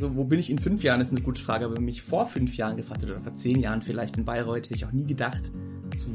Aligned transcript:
so, 0.00 0.16
wo 0.16 0.24
bin 0.24 0.40
ich 0.40 0.50
in 0.50 0.58
fünf 0.58 0.82
Jahren, 0.82 1.00
ist 1.00 1.12
eine 1.12 1.20
gute 1.20 1.40
Frage. 1.40 1.66
Aber 1.66 1.76
wenn 1.76 1.84
mich 1.84 2.02
vor 2.02 2.26
fünf 2.26 2.56
Jahren 2.56 2.76
gefragt 2.76 3.02
hätte 3.02 3.12
oder 3.12 3.22
vor 3.22 3.34
zehn 3.34 3.60
Jahren 3.60 3.82
vielleicht 3.82 4.16
in 4.16 4.24
Bayreuth, 4.24 4.64
hätte 4.64 4.74
ich 4.74 4.84
auch 4.86 4.92
nie 4.92 5.06
gedacht, 5.06 5.52
so, 5.94 6.06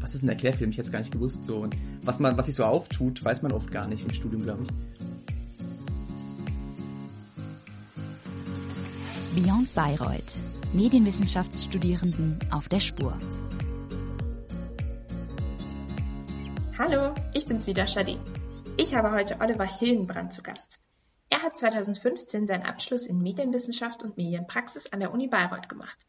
was 0.00 0.14
ist 0.14 0.22
ein 0.22 0.28
Erklärfilm? 0.28 0.70
Ich 0.70 0.78
hätte 0.78 0.86
es 0.86 0.92
gar 0.92 1.00
nicht 1.00 1.12
gewusst. 1.12 1.44
So. 1.44 1.56
Und 1.56 1.76
was 2.02 2.20
man, 2.20 2.38
was 2.38 2.46
sich 2.46 2.54
so 2.54 2.64
auftut, 2.64 3.22
weiß 3.22 3.42
man 3.42 3.52
oft 3.52 3.70
gar 3.70 3.86
nicht 3.88 4.04
im 4.04 4.14
Studium, 4.14 4.42
glaube 4.42 4.62
ich. 4.62 4.70
Beyond 9.42 9.74
Bayreuth. 9.74 10.38
Medienwissenschaftsstudierenden 10.72 12.38
auf 12.50 12.68
der 12.68 12.80
Spur. 12.80 13.18
Hallo, 16.78 17.12
ich 17.34 17.44
bin's 17.46 17.66
wieder, 17.66 17.86
Shadi. 17.86 18.16
Ich 18.76 18.94
habe 18.94 19.10
heute 19.10 19.36
Oliver 19.40 19.64
Hillenbrand 19.64 20.32
zu 20.32 20.42
Gast. 20.42 20.78
Er 21.42 21.46
hat 21.46 21.56
2015 21.56 22.46
seinen 22.46 22.62
Abschluss 22.62 23.04
in 23.04 23.20
Medienwissenschaft 23.20 24.04
und 24.04 24.16
Medienpraxis 24.16 24.92
an 24.92 25.00
der 25.00 25.12
Uni 25.12 25.26
Bayreuth 25.26 25.68
gemacht. 25.68 26.06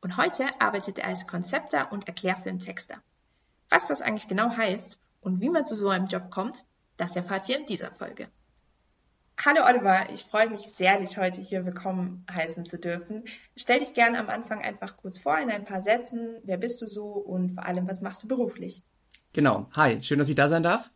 Und 0.00 0.16
heute 0.16 0.46
arbeitet 0.60 1.00
er 1.00 1.08
als 1.08 1.26
Konzepter 1.26 1.90
und 1.90 2.06
Erklärfilmtexter. 2.06 3.02
Was 3.68 3.88
das 3.88 4.00
eigentlich 4.00 4.28
genau 4.28 4.56
heißt 4.56 5.00
und 5.22 5.40
wie 5.40 5.48
man 5.48 5.66
zu 5.66 5.74
so 5.74 5.88
einem 5.88 6.06
Job 6.06 6.30
kommt, 6.30 6.64
das 6.98 7.16
erfahrt 7.16 7.48
ihr 7.48 7.58
in 7.58 7.66
dieser 7.66 7.90
Folge. 7.90 8.28
Hallo 9.44 9.64
Oliver, 9.66 10.08
ich 10.14 10.22
freue 10.22 10.48
mich 10.48 10.62
sehr, 10.62 10.98
dich 10.98 11.18
heute 11.18 11.40
hier 11.40 11.66
willkommen 11.66 12.24
heißen 12.30 12.64
zu 12.64 12.78
dürfen. 12.78 13.24
Stell 13.56 13.80
dich 13.80 13.92
gerne 13.92 14.20
am 14.20 14.28
Anfang 14.28 14.62
einfach 14.62 14.96
kurz 14.96 15.18
vor 15.18 15.36
in 15.36 15.50
ein 15.50 15.64
paar 15.64 15.82
Sätzen. 15.82 16.38
Wer 16.44 16.58
bist 16.58 16.80
du 16.80 16.86
so 16.86 17.06
und 17.06 17.56
vor 17.56 17.66
allem, 17.66 17.88
was 17.88 18.02
machst 18.02 18.22
du 18.22 18.28
beruflich? 18.28 18.84
Genau. 19.32 19.68
Hi, 19.72 20.00
schön, 20.00 20.20
dass 20.20 20.28
ich 20.28 20.36
da 20.36 20.48
sein 20.48 20.62
darf. 20.62 20.92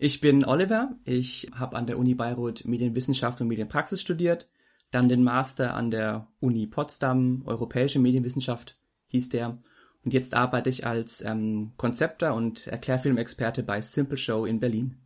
Ich 0.00 0.20
bin 0.20 0.44
Oliver. 0.44 0.96
Ich 1.04 1.50
habe 1.54 1.76
an 1.76 1.86
der 1.86 1.98
Uni 1.98 2.14
Bayreuth 2.14 2.64
Medienwissenschaft 2.64 3.40
und 3.40 3.48
Medienpraxis 3.48 4.00
studiert, 4.00 4.48
dann 4.92 5.08
den 5.08 5.24
Master 5.24 5.74
an 5.74 5.90
der 5.90 6.28
Uni 6.40 6.66
Potsdam, 6.66 7.42
Europäische 7.46 7.98
Medienwissenschaft 7.98 8.78
hieß 9.08 9.28
der. 9.30 9.58
Und 10.04 10.14
jetzt 10.14 10.34
arbeite 10.34 10.70
ich 10.70 10.86
als 10.86 11.20
ähm, 11.22 11.72
Konzepter 11.76 12.34
und 12.34 12.68
Erklärfilmexperte 12.68 13.64
bei 13.64 13.80
Simple 13.80 14.16
Show 14.16 14.44
in 14.46 14.60
Berlin. 14.60 14.96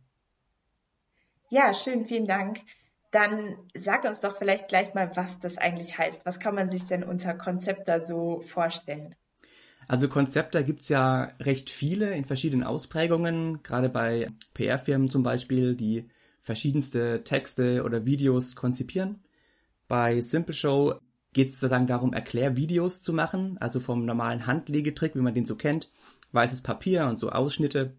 Ja, 1.49 1.73
schön, 1.73 2.05
vielen 2.05 2.27
Dank. 2.27 2.61
Dann 3.11 3.57
sag 3.73 4.05
uns 4.05 4.19
doch 4.19 4.37
vielleicht 4.37 4.67
gleich 4.67 4.93
mal, 4.93 5.15
was 5.15 5.39
das 5.39 5.57
eigentlich 5.57 5.97
heißt. 5.97 6.25
Was 6.25 6.39
kann 6.39 6.55
man 6.55 6.69
sich 6.69 6.85
denn 6.85 7.03
unter 7.03 7.33
Konzepter 7.33 7.99
so 7.99 8.41
vorstellen? 8.41 9.15
Also 9.87 10.07
Konzepte 10.07 10.63
gibt's 10.63 10.89
ja 10.89 11.31
recht 11.39 11.69
viele 11.69 12.13
in 12.15 12.25
verschiedenen 12.25 12.63
Ausprägungen, 12.63 13.61
gerade 13.63 13.89
bei 13.89 14.31
PR-Firmen 14.53 15.09
zum 15.09 15.23
Beispiel, 15.23 15.75
die 15.75 16.09
verschiedenste 16.41 17.23
Texte 17.23 17.83
oder 17.83 18.05
Videos 18.05 18.55
konzipieren. 18.55 19.19
Bei 19.87 20.19
Simple 20.21 20.53
Show 20.53 20.95
geht 21.33 21.49
es 21.49 21.59
sozusagen 21.59 21.87
darum, 21.87 22.13
Erklärvideos 22.13 23.01
zu 23.01 23.13
machen, 23.13 23.57
also 23.59 23.79
vom 23.79 24.05
normalen 24.05 24.45
Handlegetrick, 24.45 25.15
wie 25.15 25.21
man 25.21 25.33
den 25.33 25.45
so 25.45 25.55
kennt, 25.55 25.91
weißes 26.31 26.61
Papier 26.61 27.05
und 27.07 27.17
so 27.17 27.31
Ausschnitte, 27.31 27.93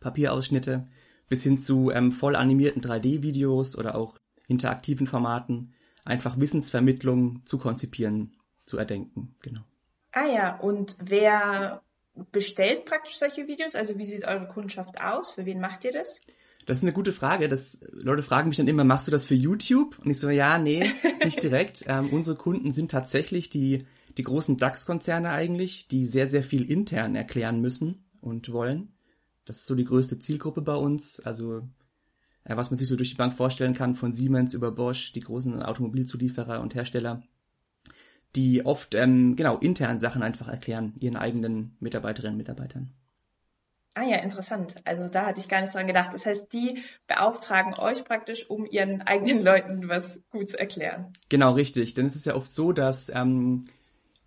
Papierausschnitte, 0.00 0.88
bis 1.28 1.42
hin 1.42 1.58
zu 1.58 1.90
ähm, 1.90 2.12
voll 2.12 2.36
animierten 2.36 2.82
3D-Videos 2.82 3.76
oder 3.76 3.94
auch 3.94 4.16
interaktiven 4.48 5.06
Formaten, 5.06 5.72
einfach 6.04 6.38
Wissensvermittlung 6.38 7.42
zu 7.44 7.58
konzipieren, 7.58 8.36
zu 8.64 8.78
erdenken, 8.78 9.34
genau. 9.40 9.62
Ah 10.16 10.24
ja, 10.24 10.56
und 10.56 10.96
wer 10.98 11.82
bestellt 12.32 12.86
praktisch 12.86 13.18
solche 13.18 13.48
Videos? 13.48 13.74
Also 13.74 13.98
wie 13.98 14.06
sieht 14.06 14.26
eure 14.26 14.48
Kundschaft 14.48 14.98
aus? 14.98 15.32
Für 15.32 15.44
wen 15.44 15.60
macht 15.60 15.84
ihr 15.84 15.92
das? 15.92 16.22
Das 16.64 16.78
ist 16.78 16.84
eine 16.84 16.94
gute 16.94 17.12
Frage. 17.12 17.50
Das, 17.50 17.80
Leute 17.92 18.22
fragen 18.22 18.48
mich 18.48 18.56
dann 18.56 18.66
immer, 18.66 18.82
machst 18.82 19.06
du 19.06 19.10
das 19.10 19.26
für 19.26 19.34
YouTube? 19.34 19.98
Und 19.98 20.10
ich 20.10 20.18
so, 20.18 20.30
ja, 20.30 20.56
nee, 20.56 20.90
nicht 21.22 21.42
direkt. 21.42 21.84
ähm, 21.86 22.08
unsere 22.08 22.34
Kunden 22.34 22.72
sind 22.72 22.90
tatsächlich 22.90 23.50
die, 23.50 23.84
die 24.16 24.22
großen 24.22 24.56
DAX-Konzerne 24.56 25.28
eigentlich, 25.28 25.86
die 25.86 26.06
sehr, 26.06 26.28
sehr 26.28 26.42
viel 26.42 26.64
intern 26.70 27.14
erklären 27.14 27.60
müssen 27.60 28.06
und 28.22 28.50
wollen. 28.50 28.94
Das 29.44 29.58
ist 29.58 29.66
so 29.66 29.74
die 29.74 29.84
größte 29.84 30.18
Zielgruppe 30.18 30.62
bei 30.62 30.76
uns. 30.76 31.20
Also 31.20 31.58
äh, 32.44 32.56
was 32.56 32.70
man 32.70 32.78
sich 32.78 32.88
so 32.88 32.96
durch 32.96 33.10
die 33.10 33.16
Bank 33.16 33.34
vorstellen 33.34 33.74
kann, 33.74 33.94
von 33.94 34.14
Siemens 34.14 34.54
über 34.54 34.70
Bosch, 34.72 35.12
die 35.12 35.20
großen 35.20 35.62
Automobilzulieferer 35.62 36.62
und 36.62 36.74
Hersteller 36.74 37.22
die 38.34 38.66
oft 38.66 38.94
ähm, 38.94 39.36
genau 39.36 39.58
intern 39.58 39.98
Sachen 39.98 40.22
einfach 40.22 40.48
erklären, 40.48 40.94
ihren 40.98 41.16
eigenen 41.16 41.76
Mitarbeiterinnen 41.80 42.34
und 42.34 42.38
Mitarbeitern. 42.38 42.92
Ah 43.94 44.04
ja, 44.04 44.16
interessant. 44.18 44.74
Also 44.84 45.08
da 45.08 45.24
hatte 45.24 45.40
ich 45.40 45.48
gar 45.48 45.62
nicht 45.62 45.74
dran 45.74 45.86
gedacht. 45.86 46.12
Das 46.12 46.26
heißt, 46.26 46.52
die 46.52 46.82
beauftragen 47.06 47.72
euch 47.78 48.04
praktisch, 48.04 48.48
um 48.50 48.66
ihren 48.66 49.00
eigenen 49.06 49.42
Leuten 49.42 49.88
was 49.88 50.20
gut 50.30 50.50
zu 50.50 50.58
erklären. 50.58 51.14
Genau, 51.30 51.52
richtig. 51.52 51.94
Denn 51.94 52.04
es 52.04 52.14
ist 52.14 52.26
ja 52.26 52.34
oft 52.34 52.50
so, 52.50 52.72
dass 52.72 53.08
ähm, 53.08 53.64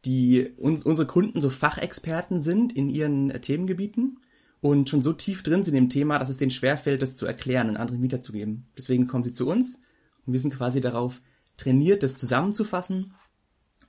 die 0.06 0.54
uns, 0.58 0.84
unsere 0.84 1.08
Kunden 1.08 1.40
so 1.40 1.52
Fachexperten 1.52 2.42
sind 2.42 2.74
in 2.74 2.90
ihren 2.90 3.30
äh, 3.30 3.42
Themengebieten 3.42 4.20
und 4.60 4.90
schon 4.90 5.04
so 5.04 5.14
tief 5.14 5.44
drin 5.44 5.64
sind 5.64 5.76
im 5.76 5.90
Thema, 5.90 6.18
dass 6.18 6.30
es 6.30 6.38
denen 6.38 6.52
schwerfällt, 6.52 7.04
das 7.04 7.16
zu 7.16 7.28
erklären 7.28 7.70
und 7.70 7.78
anderen 7.78 8.02
wiederzugeben. 8.02 8.68
Deswegen 8.76 9.06
kommen 9.06 9.24
sie 9.24 9.34
zu 9.34 9.48
uns 9.48 9.82
und 10.26 10.34
wir 10.34 10.40
sind 10.40 10.56
quasi 10.56 10.82
darauf 10.82 11.22
trainiert, 11.58 12.02
das 12.02 12.16
zusammenzufassen 12.16 13.14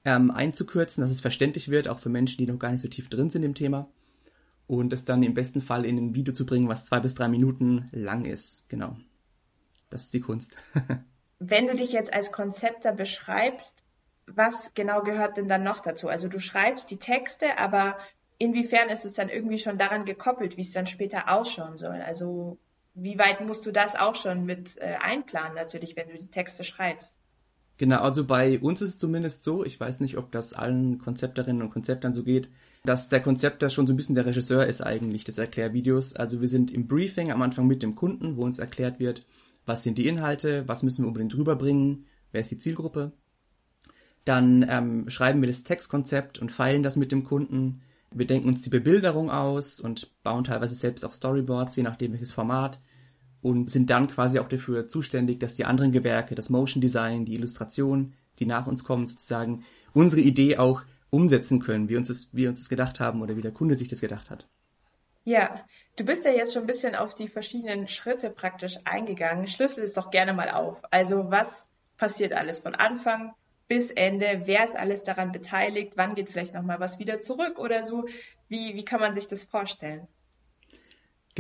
ähm, 0.05 0.31
einzukürzen, 0.31 1.03
dass 1.03 1.11
es 1.11 1.21
verständlich 1.21 1.69
wird, 1.69 1.89
auch 1.89 1.99
für 1.99 2.09
Menschen, 2.09 2.45
die 2.45 2.51
noch 2.51 2.59
gar 2.59 2.73
nicht 2.73 2.81
so 2.81 2.89
tief 2.89 3.09
drin 3.09 3.31
sind 3.31 3.43
im 3.43 3.55
Thema. 3.55 3.89
Und 4.67 4.93
es 4.93 5.05
dann 5.05 5.23
im 5.23 5.35
besten 5.35 5.61
Fall 5.61 5.85
in 5.85 5.99
ein 5.99 6.15
Video 6.15 6.33
zu 6.33 6.47
bringen, 6.47 6.69
was 6.69 6.85
zwei 6.85 7.01
bis 7.01 7.15
drei 7.15 7.29
Minuten 7.29 7.89
lang 7.93 8.25
ist. 8.25 8.63
Genau. 8.69 8.97
Das 9.91 10.03
ist 10.05 10.15
die 10.15 10.21
Kunst. 10.21 10.57
Wenn 11.39 11.67
du 11.67 11.75
dich 11.75 11.93
jetzt 11.93 12.15
als 12.15 12.31
Konzepter 12.31 12.93
beschreibst, 12.93 13.83
was 14.27 14.73
genau 14.75 15.03
gehört 15.03 15.37
denn 15.37 15.49
dann 15.49 15.65
noch 15.65 15.81
dazu? 15.81 16.09
Also 16.09 16.29
du 16.29 16.39
schreibst 16.39 16.91
die 16.91 16.99
Texte, 16.99 17.59
aber 17.59 17.99
inwiefern 18.39 18.89
ist 18.89 19.05
es 19.05 19.15
dann 19.15 19.29
irgendwie 19.29 19.59
schon 19.59 19.79
daran 19.79 20.05
gekoppelt, 20.05 20.57
wie 20.57 20.63
es 20.63 20.73
dann 20.73 20.87
später 20.87 21.31
ausschauen 21.33 21.77
soll? 21.77 22.01
Also 22.01 22.59
wie 22.95 23.19
weit 23.19 23.41
musst 23.41 23.67
du 23.67 23.73
das 23.73 23.97
auch 23.97 24.15
schon 24.15 24.45
mit 24.45 24.77
äh, 24.79 24.97
einplanen 25.01 25.55
natürlich, 25.55 25.97
wenn 25.97 26.09
du 26.09 26.19
die 26.19 26.31
Texte 26.31 26.63
schreibst? 26.65 27.15
Genau, 27.81 28.03
also 28.03 28.27
bei 28.27 28.59
uns 28.59 28.83
ist 28.83 28.91
es 28.91 28.99
zumindest 28.99 29.43
so, 29.43 29.65
ich 29.65 29.81
weiß 29.81 30.01
nicht, 30.01 30.19
ob 30.19 30.31
das 30.33 30.53
allen 30.53 30.99
Konzepterinnen 30.99 31.63
und 31.63 31.71
Konzeptern 31.71 32.13
so 32.13 32.25
geht, 32.25 32.51
dass 32.85 33.09
der 33.09 33.21
Konzepter 33.21 33.71
schon 33.71 33.87
so 33.87 33.95
ein 33.95 33.97
bisschen 33.97 34.15
der 34.15 34.27
Regisseur 34.27 34.67
ist 34.67 34.83
eigentlich 34.83 35.25
des 35.25 35.39
Erklärvideos. 35.39 36.15
Also 36.15 36.43
wir 36.43 36.49
sind 36.49 36.73
im 36.73 36.89
Briefing 36.89 37.33
am 37.33 37.41
Anfang 37.41 37.67
mit 37.67 37.83
dem 37.83 37.95
Kunden, 37.95 38.37
wo 38.37 38.45
uns 38.45 38.59
erklärt 38.59 39.01
wird, 39.01 39.25
was 39.65 39.83
sind 39.83 39.97
die 39.97 40.09
Inhalte, 40.09 40.65
was 40.69 40.83
müssen 40.83 41.05
wir 41.05 41.09
unbedingt 41.09 41.35
rüberbringen, 41.35 42.05
wer 42.33 42.43
ist 42.43 42.51
die 42.51 42.59
Zielgruppe. 42.59 43.13
Dann 44.27 44.63
ähm, 44.69 45.09
schreiben 45.09 45.41
wir 45.41 45.47
das 45.47 45.63
Textkonzept 45.63 46.39
und 46.39 46.53
feilen 46.53 46.83
das 46.83 46.97
mit 46.97 47.13
dem 47.13 47.25
Kunden. 47.25 47.81
Wir 48.11 48.27
denken 48.27 48.49
uns 48.49 48.61
die 48.61 48.69
Bebilderung 48.69 49.31
aus 49.31 49.81
und 49.81 50.23
bauen 50.23 50.45
teilweise 50.45 50.75
selbst 50.75 51.03
auch 51.03 51.13
Storyboards, 51.13 51.77
je 51.77 51.83
nachdem 51.83 52.13
welches 52.13 52.33
Format 52.33 52.79
und 53.43 53.71
sind 53.71 53.91
dann 53.91 54.09
quasi 54.09 54.39
auch 54.39 54.49
dafür 54.49 54.89
zuständig, 54.89 55.41
dass 55.41 55.55
die 55.55 55.65
anderen 55.65 55.93
Gewerke, 55.93 56.35
das 56.35 56.51
Motion 56.51 56.81
Design, 56.81 57.25
die 57.25 57.35
Illustration, 57.35 58.15
die 58.39 58.47
nach 58.47 58.67
uns 58.67 58.85
kommen, 58.85 59.07
sozusagen 59.07 59.65
unsere 59.93 60.23
Idee 60.23 60.59
auch 60.59 60.83
umsetzen 61.11 61.61
können, 61.61 61.89
wie 61.89 61.97
uns 61.97 62.09
das, 62.09 62.29
wie 62.33 62.47
uns 62.47 62.59
das 62.59 62.69
gedacht 62.69 63.01
haben 63.01 63.21
oder 63.23 63.37
wie 63.37 63.43
der 63.43 63.53
Kunde 63.53 63.77
sich 63.77 63.89
das 63.89 64.01
gedacht 64.01 64.31
hat. 64.31 64.47
Ja, 65.25 65.65
du 65.97 66.05
bist 66.05 66.25
ja 66.25 66.31
jetzt 66.31 66.55
schon 66.55 66.63
ein 66.63 66.67
bisschen 66.67 66.95
auf 66.95 67.15
die 67.15 67.29
verschiedenen 67.29 67.89
Schritte 67.89 68.31
praktisch 68.31 68.79
eingegangen. 68.85 69.47
Schlüssel 69.47 69.85
es 69.85 69.93
doch 69.93 70.11
gerne 70.11 70.33
mal 70.33 70.51
auf. 70.51 70.79
Also 70.91 71.31
was 71.31 71.69
passiert 71.99 72.33
alles 72.33 72.61
von 72.61 72.75
Anfang 72.75 73.35
bis 73.69 73.91
Ende? 73.91 74.43
Wer 74.45 74.65
ist 74.65 74.77
alles 74.77 75.05
daran 75.05 75.33
beteiligt? 75.33 75.93
Wann 75.97 76.15
geht 76.15 76.31
vielleicht 76.31 76.55
noch 76.55 76.63
mal 76.63 76.81
was 76.81 76.99
wieder 76.99 77.21
zurück 77.21 77.59
oder 77.59 77.85
so? 77.85 78.07
Wie, 78.49 78.75
wie 78.75 78.85
kann 78.85 79.01
man 79.01 79.13
sich 79.13 79.29
das 79.29 79.45
vorstellen? 79.45 80.09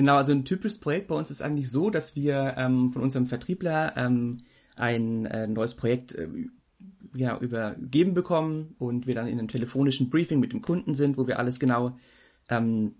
Genau, 0.00 0.16
also 0.16 0.32
ein 0.32 0.46
typisches 0.46 0.78
Projekt 0.78 1.08
bei 1.08 1.14
uns 1.14 1.30
ist 1.30 1.42
eigentlich 1.42 1.70
so, 1.70 1.90
dass 1.90 2.16
wir 2.16 2.54
ähm, 2.56 2.88
von 2.88 3.02
unserem 3.02 3.26
Vertriebler 3.26 3.98
ähm, 3.98 4.38
ein 4.76 5.26
äh, 5.26 5.46
neues 5.46 5.74
Projekt 5.74 6.14
äh, 6.14 6.26
ja, 7.14 7.36
übergeben 7.36 8.14
bekommen 8.14 8.74
und 8.78 9.06
wir 9.06 9.14
dann 9.14 9.26
in 9.26 9.38
einem 9.38 9.48
telefonischen 9.48 10.08
Briefing 10.08 10.40
mit 10.40 10.54
dem 10.54 10.62
Kunden 10.62 10.94
sind, 10.94 11.18
wo 11.18 11.26
wir 11.26 11.38
alles 11.38 11.60
genau 11.60 11.98
ähm, 12.48 12.94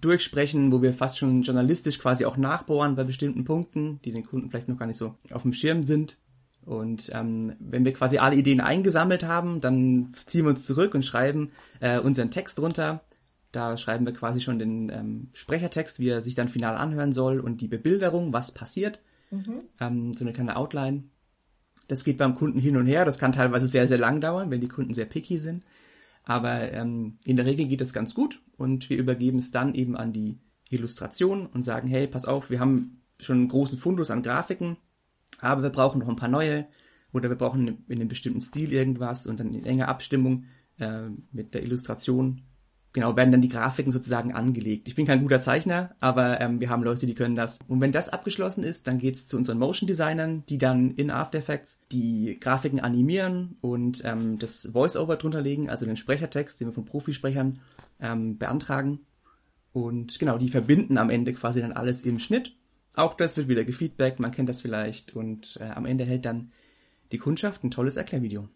durchsprechen, 0.00 0.70
wo 0.70 0.80
wir 0.80 0.92
fast 0.92 1.18
schon 1.18 1.42
journalistisch 1.42 1.98
quasi 1.98 2.24
auch 2.24 2.36
nachbohren 2.36 2.94
bei 2.94 3.02
bestimmten 3.02 3.42
Punkten, 3.42 3.98
die 4.04 4.12
den 4.12 4.24
Kunden 4.24 4.48
vielleicht 4.48 4.68
noch 4.68 4.78
gar 4.78 4.86
nicht 4.86 4.98
so 4.98 5.16
auf 5.32 5.42
dem 5.42 5.52
Schirm 5.52 5.82
sind. 5.82 6.18
Und 6.64 7.10
ähm, 7.12 7.54
wenn 7.58 7.84
wir 7.84 7.94
quasi 7.94 8.18
alle 8.18 8.36
Ideen 8.36 8.60
eingesammelt 8.60 9.24
haben, 9.24 9.60
dann 9.60 10.12
ziehen 10.26 10.44
wir 10.44 10.50
uns 10.50 10.62
zurück 10.62 10.94
und 10.94 11.04
schreiben 11.04 11.50
äh, 11.80 11.98
unseren 11.98 12.30
Text 12.30 12.60
runter 12.60 13.02
da 13.52 13.76
schreiben 13.76 14.06
wir 14.06 14.14
quasi 14.14 14.40
schon 14.40 14.58
den 14.58 14.90
ähm, 14.90 15.28
Sprechertext, 15.34 16.00
wie 16.00 16.08
er 16.08 16.22
sich 16.22 16.34
dann 16.34 16.48
final 16.48 16.76
anhören 16.76 17.12
soll 17.12 17.38
und 17.38 17.60
die 17.60 17.68
Bebilderung, 17.68 18.32
was 18.32 18.52
passiert. 18.52 19.00
Mhm. 19.30 19.62
Ähm, 19.78 20.14
so 20.14 20.24
eine 20.24 20.32
kleine 20.32 20.56
Outline. 20.56 21.04
Das 21.88 22.04
geht 22.04 22.18
beim 22.18 22.34
Kunden 22.34 22.58
hin 22.58 22.76
und 22.76 22.86
her. 22.86 23.04
Das 23.04 23.18
kann 23.18 23.32
teilweise 23.32 23.68
sehr, 23.68 23.86
sehr 23.86 23.98
lang 23.98 24.20
dauern, 24.20 24.50
wenn 24.50 24.60
die 24.60 24.68
Kunden 24.68 24.94
sehr 24.94 25.04
picky 25.04 25.36
sind. 25.36 25.64
Aber 26.24 26.72
ähm, 26.72 27.18
in 27.24 27.36
der 27.36 27.46
Regel 27.46 27.66
geht 27.66 27.80
das 27.80 27.92
ganz 27.92 28.14
gut 28.14 28.40
und 28.56 28.88
wir 28.88 28.96
übergeben 28.96 29.38
es 29.38 29.50
dann 29.50 29.74
eben 29.74 29.96
an 29.96 30.12
die 30.12 30.38
Illustration 30.70 31.46
und 31.46 31.62
sagen, 31.62 31.88
hey, 31.88 32.06
pass 32.06 32.24
auf, 32.24 32.48
wir 32.48 32.60
haben 32.60 33.02
schon 33.20 33.38
einen 33.38 33.48
großen 33.48 33.78
Fundus 33.78 34.10
an 34.10 34.22
Grafiken, 34.22 34.76
aber 35.40 35.62
wir 35.62 35.70
brauchen 35.70 35.98
noch 35.98 36.08
ein 36.08 36.16
paar 36.16 36.28
neue 36.28 36.66
oder 37.12 37.28
wir 37.28 37.36
brauchen 37.36 37.84
in 37.88 37.98
einem 37.98 38.08
bestimmten 38.08 38.40
Stil 38.40 38.72
irgendwas 38.72 39.26
und 39.26 39.40
dann 39.40 39.52
in 39.52 39.66
enger 39.66 39.88
Abstimmung 39.88 40.44
äh, 40.78 41.08
mit 41.32 41.54
der 41.54 41.62
Illustration 41.62 42.42
genau, 42.92 43.16
werden 43.16 43.32
dann 43.32 43.40
die 43.40 43.48
Grafiken 43.48 43.92
sozusagen 43.92 44.32
angelegt. 44.32 44.88
Ich 44.88 44.94
bin 44.94 45.06
kein 45.06 45.22
guter 45.22 45.40
Zeichner, 45.40 45.94
aber 46.00 46.40
ähm, 46.40 46.60
wir 46.60 46.68
haben 46.70 46.82
Leute, 46.82 47.06
die 47.06 47.14
können 47.14 47.34
das. 47.34 47.58
Und 47.68 47.80
wenn 47.80 47.92
das 47.92 48.08
abgeschlossen 48.08 48.64
ist, 48.64 48.86
dann 48.86 48.98
geht's 48.98 49.28
zu 49.28 49.36
unseren 49.36 49.58
Motion 49.58 49.86
Designern, 49.86 50.44
die 50.48 50.58
dann 50.58 50.92
in 50.92 51.10
After 51.10 51.38
Effects 51.38 51.80
die 51.90 52.38
Grafiken 52.40 52.80
animieren 52.80 53.56
und 53.60 54.02
ähm, 54.04 54.38
das 54.38 54.68
Voice-Over 54.72 55.16
drunter 55.16 55.40
legen, 55.40 55.70
also 55.70 55.86
den 55.86 55.96
Sprechertext, 55.96 56.60
den 56.60 56.68
wir 56.68 56.74
von 56.74 56.84
Profisprechern 56.84 57.60
ähm, 58.00 58.38
beantragen. 58.38 59.00
Und 59.72 60.18
genau, 60.18 60.38
die 60.38 60.50
verbinden 60.50 60.98
am 60.98 61.10
Ende 61.10 61.32
quasi 61.32 61.60
dann 61.60 61.72
alles 61.72 62.02
im 62.02 62.18
Schnitt. 62.18 62.54
Auch 62.94 63.14
das 63.14 63.38
wird 63.38 63.48
wieder 63.48 63.64
gefeedbackt, 63.64 64.20
man 64.20 64.32
kennt 64.32 64.48
das 64.48 64.60
vielleicht. 64.60 65.16
Und 65.16 65.58
äh, 65.60 65.64
am 65.64 65.86
Ende 65.86 66.04
hält 66.04 66.26
dann 66.26 66.52
die 67.10 67.18
Kundschaft 67.18 67.64
ein 67.64 67.70
tolles 67.70 67.96
Erklärvideo. 67.96 68.48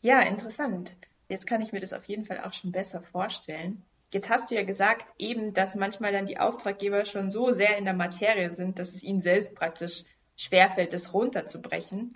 Ja, 0.00 0.20
interessant. 0.20 0.92
Jetzt 1.28 1.46
kann 1.46 1.62
ich 1.62 1.72
mir 1.72 1.80
das 1.80 1.92
auf 1.92 2.04
jeden 2.04 2.24
Fall 2.24 2.40
auch 2.40 2.52
schon 2.52 2.72
besser 2.72 3.02
vorstellen. 3.02 3.82
Jetzt 4.12 4.30
hast 4.30 4.50
du 4.50 4.54
ja 4.54 4.62
gesagt, 4.62 5.12
eben, 5.18 5.54
dass 5.54 5.74
manchmal 5.74 6.12
dann 6.12 6.26
die 6.26 6.38
Auftraggeber 6.38 7.04
schon 7.04 7.30
so 7.30 7.50
sehr 7.52 7.76
in 7.78 7.84
der 7.84 7.94
Materie 7.94 8.52
sind, 8.52 8.78
dass 8.78 8.94
es 8.94 9.02
ihnen 9.02 9.20
selbst 9.20 9.54
praktisch 9.54 10.04
schwerfällt, 10.36 10.92
das 10.92 11.14
runterzubrechen. 11.14 12.12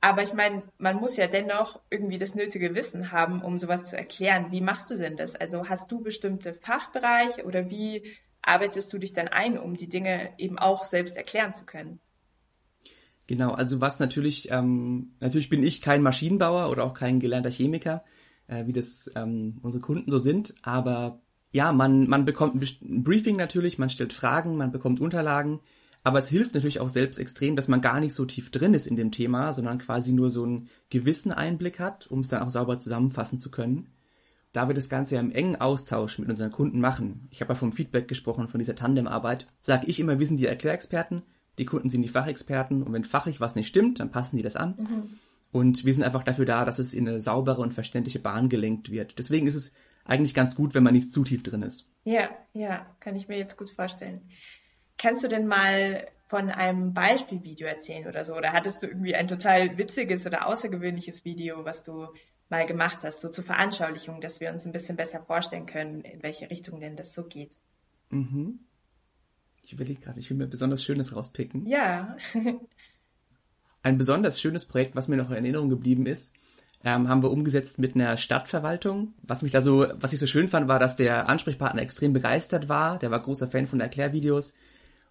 Aber 0.00 0.22
ich 0.22 0.32
meine, 0.32 0.62
man 0.78 0.96
muss 0.96 1.16
ja 1.16 1.26
dennoch 1.26 1.80
irgendwie 1.90 2.18
das 2.18 2.34
nötige 2.34 2.74
Wissen 2.74 3.12
haben, 3.12 3.42
um 3.42 3.58
sowas 3.58 3.88
zu 3.88 3.96
erklären. 3.96 4.50
Wie 4.50 4.60
machst 4.60 4.90
du 4.90 4.96
denn 4.96 5.16
das? 5.16 5.34
Also 5.34 5.68
hast 5.68 5.90
du 5.90 6.00
bestimmte 6.00 6.54
Fachbereiche 6.54 7.44
oder 7.44 7.70
wie 7.70 8.02
arbeitest 8.42 8.92
du 8.92 8.98
dich 8.98 9.12
dann 9.12 9.28
ein, 9.28 9.58
um 9.58 9.76
die 9.76 9.88
Dinge 9.88 10.32
eben 10.38 10.58
auch 10.58 10.84
selbst 10.84 11.16
erklären 11.16 11.52
zu 11.52 11.64
können? 11.64 12.00
Genau, 13.26 13.52
also 13.52 13.80
was 13.80 13.98
natürlich, 13.98 14.50
ähm, 14.50 15.16
natürlich 15.20 15.48
bin 15.48 15.64
ich 15.64 15.82
kein 15.82 16.02
Maschinenbauer 16.02 16.70
oder 16.70 16.84
auch 16.84 16.94
kein 16.94 17.18
gelernter 17.18 17.50
Chemiker 17.50 18.04
äh, 18.48 18.66
wie 18.66 18.72
das 18.72 19.10
ähm, 19.14 19.58
unsere 19.62 19.82
Kunden 19.82 20.10
so 20.10 20.18
sind. 20.18 20.54
Aber 20.62 21.20
ja, 21.52 21.72
man, 21.72 22.08
man 22.08 22.24
bekommt 22.24 22.62
ein 22.82 23.02
Briefing 23.02 23.36
natürlich, 23.36 23.78
man 23.78 23.90
stellt 23.90 24.12
Fragen, 24.12 24.56
man 24.56 24.72
bekommt 24.72 25.00
Unterlagen. 25.00 25.60
Aber 26.04 26.18
es 26.18 26.28
hilft 26.28 26.54
natürlich 26.54 26.78
auch 26.78 26.88
selbst 26.88 27.18
extrem, 27.18 27.56
dass 27.56 27.66
man 27.66 27.80
gar 27.80 27.98
nicht 27.98 28.14
so 28.14 28.24
tief 28.24 28.52
drin 28.52 28.74
ist 28.74 28.86
in 28.86 28.94
dem 28.94 29.10
Thema, 29.10 29.52
sondern 29.52 29.78
quasi 29.78 30.12
nur 30.12 30.30
so 30.30 30.44
einen 30.44 30.68
gewissen 30.88 31.32
Einblick 31.32 31.80
hat, 31.80 32.06
um 32.06 32.20
es 32.20 32.28
dann 32.28 32.42
auch 32.42 32.48
sauber 32.48 32.78
zusammenfassen 32.78 33.40
zu 33.40 33.50
können. 33.50 33.88
Da 34.52 34.68
wir 34.68 34.74
das 34.74 34.88
Ganze 34.88 35.16
ja 35.16 35.20
im 35.20 35.32
engen 35.32 35.56
Austausch 35.56 36.18
mit 36.18 36.28
unseren 36.28 36.52
Kunden 36.52 36.78
machen, 36.78 37.26
ich 37.30 37.40
habe 37.40 37.52
ja 37.52 37.58
vom 37.58 37.72
Feedback 37.72 38.06
gesprochen, 38.06 38.46
von 38.46 38.60
dieser 38.60 38.76
Tandemarbeit, 38.76 39.46
sage 39.60 39.88
ich 39.88 39.98
immer, 39.98 40.20
wir 40.20 40.26
sind 40.26 40.38
die 40.38 40.46
Erklärexperten, 40.46 41.22
die 41.58 41.64
Kunden 41.64 41.90
sind 41.90 42.02
die 42.02 42.08
Fachexperten 42.08 42.82
und 42.84 42.92
wenn 42.92 43.04
fachlich 43.04 43.40
was 43.40 43.56
nicht 43.56 43.66
stimmt, 43.66 43.98
dann 43.98 44.10
passen 44.10 44.36
die 44.36 44.42
das 44.42 44.56
an. 44.56 44.76
Mhm. 44.78 45.02
Und 45.52 45.84
wir 45.84 45.94
sind 45.94 46.02
einfach 46.02 46.24
dafür 46.24 46.44
da, 46.44 46.64
dass 46.64 46.78
es 46.78 46.92
in 46.92 47.08
eine 47.08 47.22
saubere 47.22 47.62
und 47.62 47.72
verständliche 47.72 48.18
Bahn 48.18 48.48
gelenkt 48.48 48.90
wird. 48.90 49.18
Deswegen 49.18 49.46
ist 49.46 49.54
es 49.54 49.72
eigentlich 50.04 50.34
ganz 50.34 50.54
gut, 50.54 50.74
wenn 50.74 50.82
man 50.82 50.94
nicht 50.94 51.12
zu 51.12 51.24
tief 51.24 51.42
drin 51.42 51.62
ist. 51.62 51.88
Ja, 52.04 52.30
ja, 52.52 52.86
kann 53.00 53.16
ich 53.16 53.28
mir 53.28 53.38
jetzt 53.38 53.56
gut 53.56 53.70
vorstellen. 53.70 54.22
Kannst 54.98 55.24
du 55.24 55.28
denn 55.28 55.46
mal 55.46 56.06
von 56.28 56.50
einem 56.50 56.94
Beispielvideo 56.94 57.66
erzählen 57.66 58.06
oder 58.06 58.24
so? 58.24 58.34
Oder 58.34 58.52
hattest 58.52 58.82
du 58.82 58.86
irgendwie 58.86 59.14
ein 59.14 59.28
total 59.28 59.78
witziges 59.78 60.26
oder 60.26 60.46
außergewöhnliches 60.46 61.24
Video, 61.24 61.64
was 61.64 61.82
du 61.82 62.08
mal 62.48 62.66
gemacht 62.66 62.98
hast, 63.02 63.20
so 63.20 63.28
zur 63.28 63.44
Veranschaulichung, 63.44 64.20
dass 64.20 64.40
wir 64.40 64.50
uns 64.50 64.64
ein 64.66 64.72
bisschen 64.72 64.96
besser 64.96 65.20
vorstellen 65.20 65.66
können, 65.66 66.02
in 66.02 66.22
welche 66.22 66.50
Richtung 66.50 66.80
denn 66.80 66.96
das 66.96 67.12
so 67.12 67.24
geht? 67.24 67.56
Mhm. 68.10 68.60
Ich 69.62 69.72
überlege 69.72 70.00
gerade, 70.00 70.20
ich 70.20 70.30
will 70.30 70.36
mir 70.36 70.46
besonders 70.46 70.84
Schönes 70.84 71.14
rauspicken. 71.14 71.66
Ja. 71.66 72.16
Ein 73.86 73.98
besonders 73.98 74.40
schönes 74.40 74.64
Projekt, 74.64 74.96
was 74.96 75.06
mir 75.06 75.16
noch 75.16 75.30
in 75.30 75.36
Erinnerung 75.36 75.68
geblieben 75.68 76.06
ist, 76.06 76.34
ähm, 76.82 77.08
haben 77.08 77.22
wir 77.22 77.30
umgesetzt 77.30 77.78
mit 77.78 77.94
einer 77.94 78.16
Stadtverwaltung. 78.16 79.14
Was 79.22 79.42
mich 79.42 79.52
da 79.52 79.62
so, 79.62 79.86
was 80.00 80.12
ich 80.12 80.18
so 80.18 80.26
schön 80.26 80.48
fand, 80.48 80.66
war, 80.66 80.80
dass 80.80 80.96
der 80.96 81.28
Ansprechpartner 81.28 81.82
extrem 81.82 82.12
begeistert 82.12 82.68
war. 82.68 82.98
Der 82.98 83.12
war 83.12 83.22
großer 83.22 83.46
Fan 83.46 83.68
von 83.68 83.78
Erklärvideos. 83.78 84.54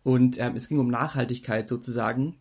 Und 0.03 0.41
ähm, 0.41 0.57
es 0.57 0.67
ging 0.67 0.79
um 0.79 0.89
Nachhaltigkeit 0.89 1.69
sozusagen 1.69 2.35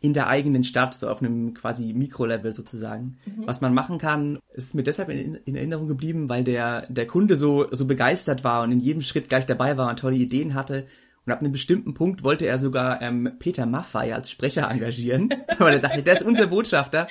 in 0.00 0.12
der 0.12 0.26
eigenen 0.26 0.64
Stadt, 0.64 0.94
so 0.94 1.08
auf 1.08 1.22
einem 1.22 1.54
quasi 1.54 1.92
Mikrolevel 1.92 2.52
sozusagen. 2.52 3.18
Mhm. 3.24 3.46
Was 3.46 3.60
man 3.60 3.72
machen 3.72 3.98
kann, 3.98 4.40
ist 4.52 4.74
mir 4.74 4.82
deshalb 4.82 5.08
in, 5.08 5.36
in, 5.36 5.54
Erinnerung 5.54 5.86
geblieben, 5.86 6.28
weil 6.28 6.42
der, 6.42 6.82
der 6.88 7.06
Kunde 7.06 7.36
so, 7.36 7.68
so 7.70 7.86
begeistert 7.86 8.42
war 8.42 8.64
und 8.64 8.72
in 8.72 8.80
jedem 8.80 9.02
Schritt 9.02 9.28
gleich 9.28 9.46
dabei 9.46 9.76
war 9.76 9.88
und 9.88 10.00
tolle 10.00 10.16
Ideen 10.16 10.54
hatte. 10.54 10.88
Und 11.30 11.34
ab 11.34 11.42
einem 11.42 11.52
bestimmten 11.52 11.94
Punkt 11.94 12.24
wollte 12.24 12.46
er 12.46 12.58
sogar 12.58 13.00
ähm, 13.02 13.36
Peter 13.38 13.64
Maffei 13.64 14.12
als 14.12 14.32
Sprecher 14.32 14.68
engagieren, 14.68 15.28
weil 15.58 15.74
er 15.74 15.78
dachte, 15.78 16.02
der 16.02 16.16
ist 16.16 16.24
unser 16.24 16.48
Botschafter. 16.48 17.06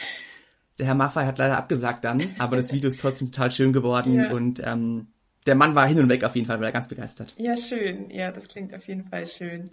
Der 0.77 0.88
Herr 0.88 0.95
Maffei 0.95 1.25
hat 1.25 1.38
leider 1.38 1.57
abgesagt 1.57 2.04
dann, 2.04 2.21
aber 2.38 2.57
das 2.57 2.74
Video 2.74 2.89
ist 2.89 3.00
trotzdem 3.00 3.31
total 3.31 3.50
schön 3.51 3.71
geworden 3.71 4.16
ja. 4.16 4.31
und 4.31 4.62
ähm, 4.66 5.07
der 5.45 5.56
Mann 5.56 5.74
war 5.74 5.88
hin 5.88 6.00
und 6.00 6.10
weg 6.10 6.25
auf 6.25 6.36
jeden 6.36 6.48
Fall, 6.48 6.60
war 6.60 6.66
er 6.66 6.74
ganz 6.74 6.89
begeistert. 6.89 7.33
Ja, 7.38 7.56
schön. 7.56 8.10
Ja, 8.10 8.33
das 8.33 8.50
klingt 8.50 8.75
auf 8.75 8.86
jeden 8.89 9.06
Fall 9.06 9.25
schön. 9.25 9.69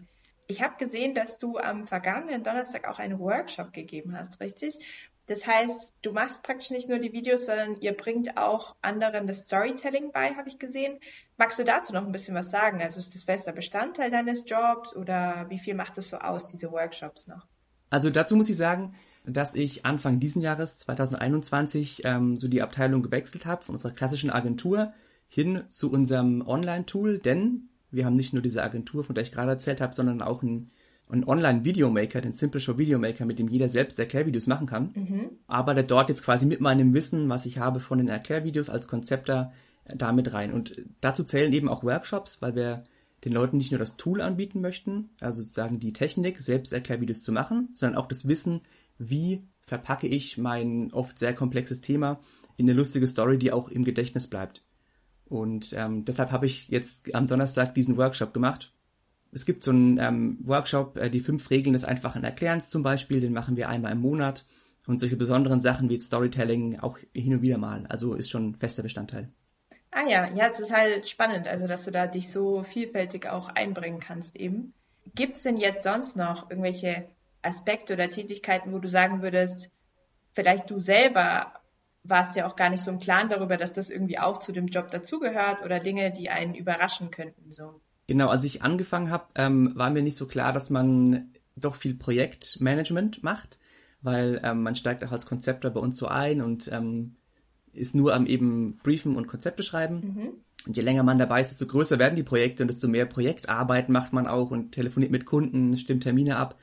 Ich 0.47 0.63
habe 0.63 0.75
gesehen, 0.79 1.17
dass 1.17 1.39
du 1.39 1.59
am 1.59 1.85
vergangenen 1.85 2.45
Donnerstag 2.45 2.87
auch 2.87 3.01
einen 3.01 3.19
Workshop 3.19 3.73
gegeben 3.73 4.17
hast, 4.17 4.41
richtig? 4.41 4.79
Das 5.27 5.47
heißt, 5.47 5.97
du 6.03 6.13
machst 6.13 6.45
praktisch 6.45 6.71
nicht 6.71 6.89
nur 6.89 7.01
die 7.01 7.13
Videos, 7.13 7.47
sondern 7.47 7.81
ihr 7.81 7.93
bringt 7.93 8.37
auch 8.37 8.77
anderen 8.81 9.27
das 9.27 9.41
Storytelling 9.41 10.13
bei, 10.13 10.35
habe 10.35 10.49
ich 10.49 10.59
gesehen. 10.59 10.99
Magst 11.37 11.59
du 11.59 11.65
dazu 11.65 11.93
noch 11.93 12.07
ein 12.07 12.13
bisschen 12.13 12.37
was 12.37 12.51
sagen? 12.51 12.81
Also 12.81 13.01
ist 13.01 13.15
das 13.15 13.25
fester 13.25 13.53
Bestandteil 13.53 14.11
deines 14.11 14.45
Jobs 14.47 14.95
oder 14.95 15.47
wie 15.49 15.59
viel 15.59 15.75
macht 15.75 15.99
es 15.99 16.11
so 16.11 16.19
aus, 16.19 16.47
diese 16.47 16.71
Workshops 16.71 17.27
noch? 17.27 17.47
Also 17.91 18.11
dazu 18.11 18.37
muss 18.37 18.49
ich 18.49 18.57
sagen, 18.57 18.95
dass 19.25 19.57
ich 19.57 19.85
Anfang 19.85 20.21
diesen 20.21 20.43
Jahres 20.43 20.79
2021 20.79 22.03
ähm, 22.05 22.37
so 22.37 22.47
die 22.47 22.63
Abteilung 22.63 23.03
gewechselt 23.03 23.47
habe 23.47 23.65
von 23.65 23.75
unserer 23.75 23.93
klassischen 23.93 24.31
Agentur 24.31 24.93
hin 25.29 25.65
zu 25.69 25.91
unserem 25.91 26.47
Online-Tool, 26.47 27.19
denn 27.19 27.69
wir 27.91 28.05
haben 28.05 28.15
nicht 28.15 28.33
nur 28.33 28.43
diese 28.43 28.63
Agentur, 28.63 29.03
von 29.03 29.15
der 29.15 29.23
ich 29.23 29.33
gerade 29.33 29.51
erzählt 29.51 29.81
habe, 29.81 29.95
sondern 29.95 30.23
auch 30.23 30.43
ein 30.43 30.71
einen 31.09 31.25
Online-Videomaker, 31.25 32.21
den 32.21 32.33
Simple 32.33 32.61
Show 32.61 32.79
Videomaker, 32.79 33.25
mit 33.25 33.39
dem 33.39 33.49
jeder 33.49 33.69
selbst 33.69 33.99
Erklärvideos 33.99 34.47
machen 34.47 34.67
kann. 34.67 34.91
Mhm. 34.95 35.31
Arbeite 35.47 35.85
dort 35.85 36.09
jetzt 36.09 36.25
quasi 36.25 36.47
mit 36.47 36.61
meinem 36.61 36.95
Wissen, 36.95 37.29
was 37.29 37.47
ich 37.47 37.59
habe 37.59 37.81
von 37.81 37.99
den 37.99 38.09
Erklärvideos 38.09 38.71
als 38.71 38.89
Konzepter, 38.89 39.53
äh, 39.85 39.97
damit 39.97 40.33
rein. 40.33 40.53
Und 40.53 40.83
dazu 41.01 41.23
zählen 41.23 41.53
eben 41.53 41.69
auch 41.69 41.85
Workshops, 41.85 42.43
weil 42.43 42.57
wir 42.57 42.83
den 43.25 43.33
Leuten 43.33 43.57
nicht 43.57 43.71
nur 43.71 43.79
das 43.79 43.97
Tool 43.97 44.21
anbieten 44.21 44.61
möchten, 44.61 45.11
also 45.21 45.43
sozusagen 45.43 45.81
die 45.81 45.93
Technik, 45.93 46.39
selbst 46.39 46.73
Erklärvideos 46.73 47.23
zu 47.23 47.33
machen, 47.33 47.71
sondern 47.75 47.99
auch 47.99 48.09
das 48.09 48.29
Wissen, 48.29 48.61
wie 48.99 49.43
verpacke 49.67 50.07
ich 50.07 50.39
mein 50.39 50.93
oft 50.93 51.19
sehr 51.19 51.35
komplexes 51.35 51.81
Thema 51.81 52.21
in 52.57 52.69
eine 52.69 52.77
lustige 52.77 53.07
Story, 53.07 53.39
die 53.39 53.53
auch 53.53 53.69
im 53.69 53.85
Gedächtnis 53.85 54.27
bleibt. 54.27 54.63
Und 55.25 55.73
ähm, 55.77 56.05
deshalb 56.05 56.31
habe 56.31 56.47
ich 56.47 56.69
jetzt 56.69 57.15
am 57.15 57.27
Donnerstag 57.27 57.75
diesen 57.75 57.97
Workshop 57.97 58.33
gemacht 58.33 58.73
es 59.33 59.45
gibt 59.45 59.63
so 59.63 59.71
einen 59.71 59.99
ähm, 59.99 60.39
Workshop, 60.43 60.97
äh, 60.97 61.11
die 61.11 61.21
fünf 61.21 61.51
Regeln 61.51 61.73
des 61.73 61.85
einfachen 61.85 62.25
Erklärens 62.25 62.69
zum 62.69 62.83
Beispiel, 62.83 63.21
den 63.21 63.33
machen 63.33 63.57
wir 63.57 63.69
einmal 63.69 63.93
im 63.93 64.01
Monat. 64.01 64.45
Und 64.87 65.01
solche 65.01 65.17
besonderen 65.17 65.61
Sachen 65.61 65.89
wie 65.89 65.99
Storytelling 65.99 66.79
auch 66.79 66.97
hin 67.13 67.35
und 67.35 67.43
wieder 67.43 67.59
mal. 67.59 67.87
Also 67.89 68.15
ist 68.15 68.31
schon 68.31 68.55
fester 68.55 68.85
Bestandteil. 68.85 69.29
Ah 69.91 70.09
ja, 70.09 70.29
ja, 70.33 70.51
total 70.51 71.05
spannend, 71.05 71.49
also 71.49 71.67
dass 71.67 71.85
du 71.85 71.91
da 71.91 72.07
dich 72.07 72.31
so 72.31 72.63
vielfältig 72.63 73.29
auch 73.29 73.49
einbringen 73.49 73.99
kannst 73.99 74.37
eben. 74.37 74.75
Gibt 75.15 75.33
es 75.33 75.43
denn 75.43 75.57
jetzt 75.57 75.83
sonst 75.83 76.17
noch 76.17 76.51
irgendwelche 76.51 77.09
Aspekte 77.43 77.95
oder 77.95 78.11
Tätigkeiten, 78.11 78.73
wo 78.73 78.79
du 78.79 78.89
sagen 78.89 79.23
würdest, 79.23 79.71
vielleicht 80.33 80.71
du 80.71 80.79
selber 80.79 81.53
warst 82.05 82.37
ja 82.37 82.47
auch 82.47 82.57
gar 82.57 82.71
nicht 82.71 82.85
so 82.85 82.91
im 82.91 83.01
Klaren 83.01 83.29
darüber, 83.29 83.57
dass 83.57 83.73
das 83.73 83.91
irgendwie 83.91 84.19
auch 84.19 84.39
zu 84.39 84.53
dem 84.53 84.67
Job 84.67 84.91
dazugehört 84.91 85.63
oder 85.65 85.81
Dinge, 85.81 86.13
die 86.13 86.31
einen 86.31 86.55
überraschen 86.55 87.11
könnten 87.11 87.51
so? 87.51 87.81
Genau, 88.07 88.29
als 88.29 88.45
ich 88.45 88.63
angefangen 88.63 89.11
habe, 89.11 89.27
ähm, 89.35 89.73
war 89.75 89.91
mir 89.91 90.03
nicht 90.03 90.17
so 90.17 90.27
klar, 90.27 90.53
dass 90.53 90.71
man 90.71 91.33
doch 91.57 91.75
viel 91.75 91.95
Projektmanagement 91.95 93.23
macht, 93.23 93.59
weil 94.03 94.41
ähm, 94.45 94.63
man 94.63 94.75
steigt 94.75 95.05
auch 95.05 95.13
als 95.13 95.27
Konzepter 95.27 95.71
bei 95.71 95.81
uns 95.81 95.97
so 95.97 96.07
ein 96.07 96.41
und 96.41 96.71
ähm, 96.73 97.17
ist 97.73 97.95
nur 97.95 98.15
am 98.15 98.27
eben 98.27 98.79
Briefen 98.83 99.17
und 99.17 99.27
Konzepte 99.27 99.63
schreiben. 99.63 100.15
Mhm. 100.15 100.33
Und 100.67 100.77
je 100.77 100.83
länger 100.83 101.03
man 101.03 101.19
dabei 101.19 101.41
ist, 101.41 101.51
desto 101.51 101.67
größer 101.67 101.99
werden 101.99 102.17
die 102.17 102.23
Projekte 102.23 102.63
und 102.63 102.69
desto 102.69 102.89
mehr 102.89 103.07
Projektarbeit 103.07 103.89
macht 103.89 104.13
man 104.13 104.27
auch 104.27 104.51
und 104.51 104.73
telefoniert 104.73 105.13
mit 105.13 105.27
Kunden, 105.27 105.77
stimmt 105.77 106.03
Termine 106.03 106.37
ab. 106.37 106.59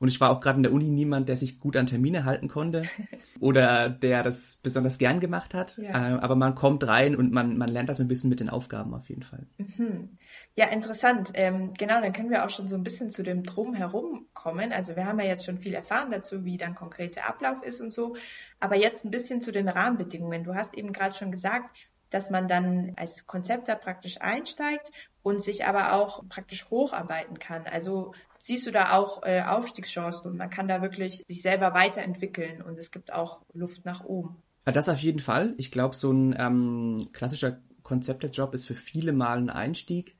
Und 0.00 0.06
ich 0.08 0.20
war 0.20 0.30
auch 0.30 0.40
gerade 0.40 0.58
in 0.58 0.62
der 0.62 0.72
Uni 0.72 0.90
niemand, 0.90 1.28
der 1.28 1.36
sich 1.36 1.58
gut 1.58 1.76
an 1.76 1.86
Termine 1.86 2.24
halten 2.24 2.46
konnte 2.46 2.82
oder 3.40 3.88
der 3.88 4.22
das 4.22 4.60
besonders 4.62 4.98
gern 4.98 5.18
gemacht 5.18 5.54
hat. 5.54 5.76
Ja. 5.78 6.14
Äh, 6.14 6.18
aber 6.20 6.36
man 6.36 6.54
kommt 6.54 6.86
rein 6.86 7.16
und 7.16 7.32
man, 7.32 7.58
man 7.58 7.68
lernt 7.68 7.88
das 7.88 8.00
ein 8.00 8.06
bisschen 8.06 8.30
mit 8.30 8.38
den 8.38 8.48
Aufgaben 8.48 8.94
auf 8.94 9.08
jeden 9.08 9.24
Fall. 9.24 9.46
Mhm. 9.58 10.10
Ja, 10.58 10.66
interessant. 10.66 11.30
Ähm, 11.34 11.72
genau, 11.74 12.00
dann 12.00 12.12
können 12.12 12.30
wir 12.30 12.44
auch 12.44 12.50
schon 12.50 12.66
so 12.66 12.74
ein 12.74 12.82
bisschen 12.82 13.12
zu 13.12 13.22
dem 13.22 13.44
Drumherum 13.44 14.26
kommen. 14.34 14.72
Also 14.72 14.96
wir 14.96 15.06
haben 15.06 15.20
ja 15.20 15.26
jetzt 15.26 15.44
schon 15.44 15.60
viel 15.60 15.72
erfahren 15.72 16.10
dazu, 16.10 16.44
wie 16.44 16.56
dann 16.56 16.74
konkreter 16.74 17.28
Ablauf 17.28 17.62
ist 17.62 17.80
und 17.80 17.92
so. 17.92 18.16
Aber 18.58 18.74
jetzt 18.74 19.04
ein 19.04 19.12
bisschen 19.12 19.40
zu 19.40 19.52
den 19.52 19.68
Rahmenbedingungen. 19.68 20.42
Du 20.42 20.56
hast 20.56 20.74
eben 20.74 20.92
gerade 20.92 21.14
schon 21.14 21.30
gesagt, 21.30 21.70
dass 22.10 22.30
man 22.30 22.48
dann 22.48 22.94
als 22.96 23.24
Konzepter 23.28 23.76
praktisch 23.76 24.20
einsteigt 24.20 24.90
und 25.22 25.40
sich 25.40 25.64
aber 25.64 25.92
auch 25.92 26.28
praktisch 26.28 26.68
hocharbeiten 26.70 27.38
kann. 27.38 27.64
Also 27.68 28.12
siehst 28.40 28.66
du 28.66 28.72
da 28.72 28.94
auch 28.94 29.22
äh, 29.22 29.42
Aufstiegschancen 29.42 30.28
und 30.28 30.36
man 30.36 30.50
kann 30.50 30.66
da 30.66 30.82
wirklich 30.82 31.24
sich 31.28 31.40
selber 31.40 31.72
weiterentwickeln 31.72 32.62
und 32.62 32.80
es 32.80 32.90
gibt 32.90 33.12
auch 33.12 33.42
Luft 33.52 33.84
nach 33.84 34.04
oben. 34.04 34.42
Das 34.64 34.88
auf 34.88 34.98
jeden 34.98 35.20
Fall. 35.20 35.54
Ich 35.56 35.70
glaube, 35.70 35.94
so 35.94 36.10
ein 36.10 36.34
ähm, 36.36 37.10
klassischer 37.12 37.60
Konzepterjob 37.84 38.54
ist 38.54 38.66
für 38.66 38.74
viele 38.74 39.12
mal 39.12 39.38
ein 39.38 39.50
Einstieg. 39.50 40.17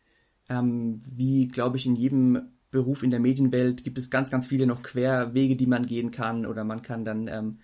Ähm, 0.48 1.02
wie, 1.06 1.48
glaube 1.48 1.76
ich, 1.76 1.86
in 1.86 1.96
jedem 1.96 2.48
Beruf 2.70 3.02
in 3.02 3.10
der 3.10 3.20
Medienwelt 3.20 3.84
gibt 3.84 3.98
es 3.98 4.10
ganz, 4.10 4.30
ganz 4.30 4.46
viele 4.46 4.66
noch 4.66 4.82
Querwege, 4.82 5.56
die 5.56 5.66
man 5.66 5.86
gehen 5.86 6.10
kann 6.10 6.44
oder 6.44 6.64
man 6.64 6.82
kann 6.82 7.04
dann 7.04 7.28
ähm, 7.28 7.58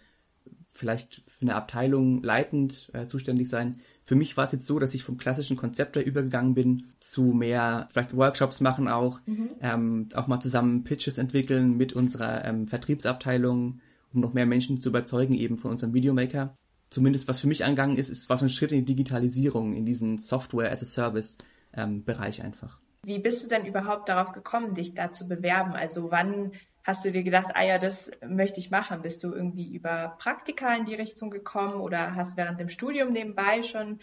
vielleicht 0.74 1.22
für 1.28 1.42
eine 1.42 1.54
Abteilung 1.54 2.22
leitend 2.22 2.90
äh, 2.92 3.06
zuständig 3.06 3.48
sein. 3.48 3.76
Für 4.02 4.16
mich 4.16 4.36
war 4.36 4.44
es 4.44 4.52
jetzt 4.52 4.66
so, 4.66 4.78
dass 4.78 4.94
ich 4.94 5.04
vom 5.04 5.18
klassischen 5.18 5.56
Konzepter 5.56 6.04
übergegangen 6.04 6.54
bin 6.54 6.86
zu 7.00 7.26
mehr 7.26 7.86
vielleicht 7.90 8.16
Workshops 8.16 8.60
machen 8.60 8.88
auch, 8.88 9.20
mhm. 9.26 9.50
ähm, 9.60 10.08
auch 10.14 10.26
mal 10.26 10.40
zusammen 10.40 10.82
Pitches 10.82 11.18
entwickeln 11.18 11.76
mit 11.76 11.92
unserer 11.92 12.44
ähm, 12.44 12.66
Vertriebsabteilung, 12.66 13.80
um 14.12 14.20
noch 14.20 14.34
mehr 14.34 14.46
Menschen 14.46 14.80
zu 14.80 14.88
überzeugen 14.88 15.34
eben 15.34 15.58
von 15.58 15.70
unserem 15.70 15.94
Videomaker. 15.94 16.56
Zumindest 16.90 17.28
was 17.28 17.40
für 17.40 17.46
mich 17.46 17.64
angegangen 17.64 17.96
ist, 17.96 18.08
ist 18.08 18.28
war 18.28 18.36
so 18.36 18.44
ein 18.44 18.50
Schritt 18.50 18.72
in 18.72 18.78
die 18.78 18.94
Digitalisierung, 18.94 19.74
in 19.74 19.86
diesen 19.86 20.18
Software 20.18 20.72
as 20.72 20.82
a 20.82 20.86
Service 20.86 21.38
ähm, 21.76 22.04
Bereich 22.04 22.42
einfach. 22.42 22.78
Wie 23.04 23.18
bist 23.18 23.44
du 23.44 23.48
denn 23.48 23.66
überhaupt 23.66 24.08
darauf 24.08 24.32
gekommen, 24.32 24.74
dich 24.74 24.94
da 24.94 25.12
zu 25.12 25.28
bewerben? 25.28 25.72
Also 25.72 26.10
wann 26.10 26.52
hast 26.82 27.04
du 27.04 27.12
dir 27.12 27.22
gedacht, 27.22 27.48
ah 27.54 27.64
ja, 27.64 27.78
das 27.78 28.10
möchte 28.26 28.60
ich 28.60 28.70
machen? 28.70 29.02
Bist 29.02 29.24
du 29.24 29.32
irgendwie 29.32 29.74
über 29.74 30.16
Praktika 30.18 30.74
in 30.74 30.84
die 30.84 30.94
Richtung 30.94 31.30
gekommen 31.30 31.80
oder 31.80 32.14
hast 32.14 32.36
während 32.36 32.60
dem 32.60 32.68
Studium 32.68 33.12
nebenbei 33.12 33.62
schon 33.62 33.98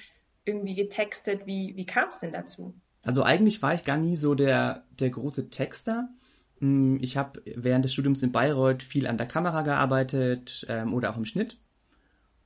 irgendwie 0.46 0.76
getextet? 0.76 1.46
Wie, 1.46 1.76
wie 1.76 1.86
kam 1.86 2.10
es 2.10 2.20
denn 2.20 2.34
dazu? 2.34 2.74
Also 3.04 3.24
eigentlich 3.24 3.62
war 3.62 3.74
ich 3.74 3.84
gar 3.84 3.98
nie 3.98 4.16
so 4.16 4.36
der, 4.36 4.86
der 5.00 5.10
große 5.10 5.50
Texter. 5.50 6.10
Hm, 6.60 7.00
ich 7.02 7.18
habe 7.18 7.42
während 7.46 7.86
des 7.86 7.94
Studiums 7.94 8.22
in 8.22 8.32
Bayreuth 8.32 8.84
viel 8.84 9.08
an 9.08 9.18
der 9.18 9.28
Kamera 9.28 9.62
gearbeitet 9.64 10.66
ähm, 10.70 10.94
oder 10.94 11.12
auch 11.12 11.18
im 11.18 11.26
Schnitt 11.26 11.60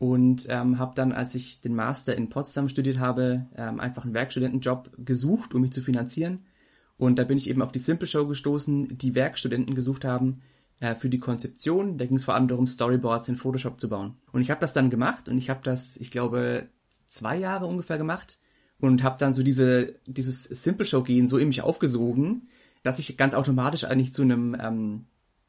und 0.05 0.45
ähm, 0.49 0.77
habe 0.77 0.93
dann, 0.93 1.11
als 1.11 1.33
ich 1.33 1.61
den 1.61 1.73
Master 1.73 2.15
in 2.15 2.29
Potsdam 2.29 2.69
studiert 2.69 2.99
habe, 2.99 3.47
ähm, 3.57 3.79
einfach 3.79 4.05
einen 4.05 4.13
Werkstudentenjob 4.13 4.91
gesucht, 5.03 5.55
um 5.55 5.61
mich 5.61 5.73
zu 5.73 5.81
finanzieren. 5.81 6.45
Und 6.97 7.17
da 7.17 7.23
bin 7.23 7.39
ich 7.39 7.49
eben 7.49 7.63
auf 7.63 7.71
die 7.71 7.79
Simple 7.79 8.07
Show 8.07 8.27
gestoßen, 8.27 8.99
die 8.99 9.15
Werkstudenten 9.15 9.73
gesucht 9.73 10.05
haben 10.05 10.43
äh, 10.79 10.93
für 10.93 11.09
die 11.09 11.17
Konzeption. 11.17 11.97
Da 11.97 12.05
ging 12.05 12.17
es 12.17 12.23
vor 12.23 12.35
allem 12.35 12.47
darum, 12.47 12.67
Storyboards 12.67 13.29
in 13.29 13.35
Photoshop 13.35 13.79
zu 13.79 13.89
bauen. 13.89 14.13
Und 14.31 14.41
ich 14.41 14.51
habe 14.51 14.61
das 14.61 14.73
dann 14.73 14.91
gemacht 14.91 15.27
und 15.27 15.39
ich 15.39 15.49
habe 15.49 15.61
das, 15.63 15.97
ich 15.97 16.11
glaube, 16.11 16.67
zwei 17.07 17.35
Jahre 17.35 17.65
ungefähr 17.65 17.97
gemacht 17.97 18.37
und 18.79 19.01
habe 19.01 19.17
dann 19.17 19.33
so 19.33 19.41
diese 19.41 19.95
dieses 20.05 20.43
Simple 20.43 20.85
Show 20.85 21.01
gehen 21.01 21.27
so 21.27 21.39
in 21.39 21.47
mich 21.47 21.63
aufgesogen, 21.63 22.47
dass 22.83 22.99
ich 22.99 23.17
ganz 23.17 23.33
automatisch 23.33 23.85
eigentlich 23.85 24.13
zu 24.13 24.21
einem 24.21 24.55
ähm, 24.61 25.05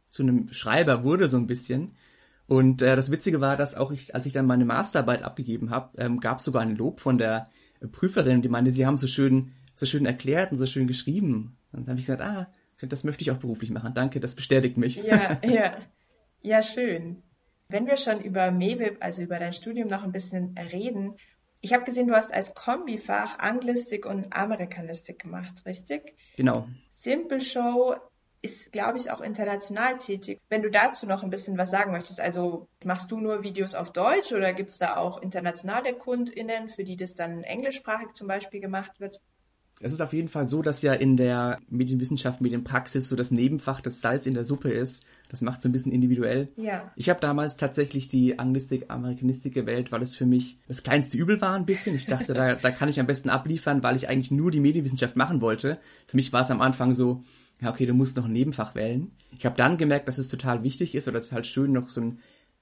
zu 0.09 0.23
einem 0.23 0.51
Schreiber 0.51 1.05
wurde 1.05 1.29
so 1.29 1.37
ein 1.37 1.47
bisschen 1.47 1.93
und 2.49 2.83
äh, 2.83 2.95
das 2.95 3.11
Witzige 3.11 3.41
war, 3.41 3.57
dass 3.57 3.75
auch 3.75 3.91
ich, 3.91 4.15
als 4.15 4.27
ich 4.27 4.33
dann 4.33 4.47
meine 4.47 4.65
Masterarbeit 4.65 5.23
abgegeben 5.23 5.71
habe, 5.71 5.99
ähm, 5.99 6.21
gab 6.21 6.39
es 6.39 6.45
sogar 6.45 6.63
ein 6.63 6.77
Lob 6.77 7.01
von 7.01 7.19
der 7.19 7.51
Prüferin, 7.93 8.43
die 8.43 8.49
meinte, 8.49 8.71
sie 8.71 8.87
haben 8.87 8.99
so 8.99 9.07
schön, 9.07 9.53
so 9.75 9.87
schön 9.87 10.07
erklärt 10.07 10.53
und 10.53 10.59
so 10.59 10.67
schön 10.67 10.87
geschrieben. 10.87 11.57
Und 11.73 11.83
dann 11.83 11.91
habe 11.91 12.01
ich 12.01 12.07
gesagt, 12.07 12.23
ah, 12.23 12.49
das 12.81 13.05
möchte 13.05 13.23
ich 13.23 13.31
auch 13.31 13.39
beruflich 13.39 13.71
machen. 13.71 13.93
Danke, 13.95 14.21
das 14.21 14.35
bestätigt 14.35 14.77
mich. 14.77 14.97
Ja, 14.97 15.41
ja. 15.45 15.77
Ja, 16.43 16.63
schön. 16.63 17.23
Wenn 17.69 17.87
wir 17.87 17.97
schon 17.97 18.21
über 18.21 18.53
MEWIP, 18.53 18.99
also 19.01 19.23
über 19.23 19.39
dein 19.39 19.53
Studium 19.53 19.89
noch 19.89 20.05
ein 20.05 20.13
bisschen 20.13 20.57
reden, 20.57 21.17
ich 21.61 21.73
habe 21.73 21.85
gesehen, 21.85 22.07
du 22.07 22.15
hast 22.15 22.33
als 22.33 22.55
Kombifach 22.55 23.41
Anglistik 23.41 24.07
und 24.07 24.33
Amerikanistik 24.33 25.19
gemacht, 25.19 25.67
richtig? 25.67 26.15
Genau. 26.37 26.69
Simple 26.91 27.41
Show 27.41 27.97
ist, 28.43 28.73
glaube 28.73 28.99
ich, 28.99 29.11
auch 29.11 29.21
international 29.21 29.99
tätig. 29.99 30.41
Wenn 30.49 30.63
du 30.63 30.71
dazu 30.71 31.07
noch 31.07 31.23
ein 31.23 31.31
bisschen 31.31 31.59
was 31.59 31.71
sagen 31.71 31.93
möchtest, 31.93 32.21
also 32.21 32.69
machst 32.85 33.11
du 33.11 33.19
nur 33.19 33.43
Videos 33.43 33.75
auf 33.75 33.93
Deutsch 33.93 34.33
oder 34.33 34.53
gibt 34.53 34.71
es 34.71 34.79
da 34.79 34.97
auch 34.97 35.21
internationale 35.21 35.95
KundInnen, 35.95 36.69
für 36.69 36.85
die 36.85 36.97
das 36.97 37.15
dann 37.15 37.43
englischsprachig 37.43 38.13
zum 38.15 38.29
Beispiel 38.29 38.61
gemacht 38.61 39.01
wird? 39.01 39.21
Es 39.81 39.93
ist 39.93 40.01
auf 40.01 40.15
jeden 40.15 40.29
Fall 40.29 40.47
so, 40.47 40.63
dass 40.63 40.81
ja 40.81 40.95
in 40.95 41.19
der 41.19 41.59
Medienwissenschaft, 41.69 42.41
Medienpraxis 42.41 43.11
so 43.11 43.17
das 43.17 43.31
Nebenfach 43.31 43.83
das 43.83 44.01
Salz 44.01 44.27
in 44.27 44.33
der 44.33 44.45
Suppe 44.45 44.71
ist. 44.71 45.05
Das 45.29 45.43
macht 45.43 45.61
so 45.61 45.69
ein 45.69 45.73
bisschen 45.73 45.93
individuell. 45.93 46.49
Ja. 46.57 46.91
Ich 46.97 47.11
habe 47.11 47.21
damals 47.21 47.57
tatsächlich 47.57 48.09
die 48.09 48.39
Anglistik, 48.39 48.87
Amerikanistik 48.89 49.53
gewählt, 49.53 49.93
weil 49.93 50.01
es 50.01 50.15
für 50.15 50.25
mich 50.25 50.59
das 50.67 50.83
kleinste 50.83 51.19
Übel 51.19 51.43
war 51.43 51.55
ein 51.55 51.67
bisschen. 51.67 51.95
Ich 51.95 52.07
dachte, 52.07 52.33
da, 52.33 52.55
da 52.55 52.71
kann 52.71 52.89
ich 52.89 52.99
am 53.01 53.07
besten 53.07 53.29
abliefern, 53.29 53.83
weil 53.83 53.97
ich 53.97 54.09
eigentlich 54.09 54.31
nur 54.31 54.51
die 54.51 54.61
Medienwissenschaft 54.61 55.15
machen 55.15 55.43
wollte. 55.43 55.79
Für 56.07 56.17
mich 56.17 56.33
war 56.33 56.41
es 56.41 56.51
am 56.51 56.63
Anfang 56.63 56.95
so, 56.95 57.23
ja, 57.61 57.71
okay, 57.71 57.87
du 57.87 57.95
musst 57.95 58.17
noch 58.17 58.27
ein 58.27 58.33
Nebenfach 58.33 58.75
wählen. 58.75 59.13
Ich 59.31 59.47
habe 59.47 59.57
dann 59.57 59.79
gemerkt, 59.79 60.09
dass 60.09 60.19
es 60.19 60.29
total 60.29 60.63
wichtig 60.63 60.95
ist 60.95 61.09
oder 61.09 61.23
total 61.23 61.45
schön, 61.45 61.73
noch 61.73 61.89
so 61.89 62.01
ein, 62.01 62.19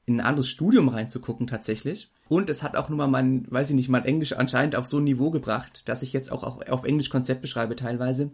in 0.07 0.21
ein 0.21 0.27
anderes 0.27 0.49
Studium 0.49 0.89
reinzugucken 0.89 1.47
tatsächlich. 1.47 2.13
Und 2.29 2.49
es 2.49 2.63
hat 2.63 2.77
auch 2.77 2.89
nur 2.89 2.99
mal 2.99 3.09
mein, 3.09 3.51
weiß 3.51 3.71
ich 3.71 3.77
nicht, 3.77 3.89
mein 3.89 4.05
Englisch 4.05 4.35
anscheinend 4.35 4.77
auf 4.77 4.87
so 4.87 4.99
ein 4.99 5.05
Niveau 5.05 5.31
gebracht, 5.31 5.89
dass 5.89 6.03
ich 6.03 6.13
jetzt 6.13 6.31
auch 6.31 6.43
auf 6.43 6.85
Englisch 6.85 7.11
Konzepte 7.11 7.49
schreibe 7.49 7.75
teilweise. 7.75 8.31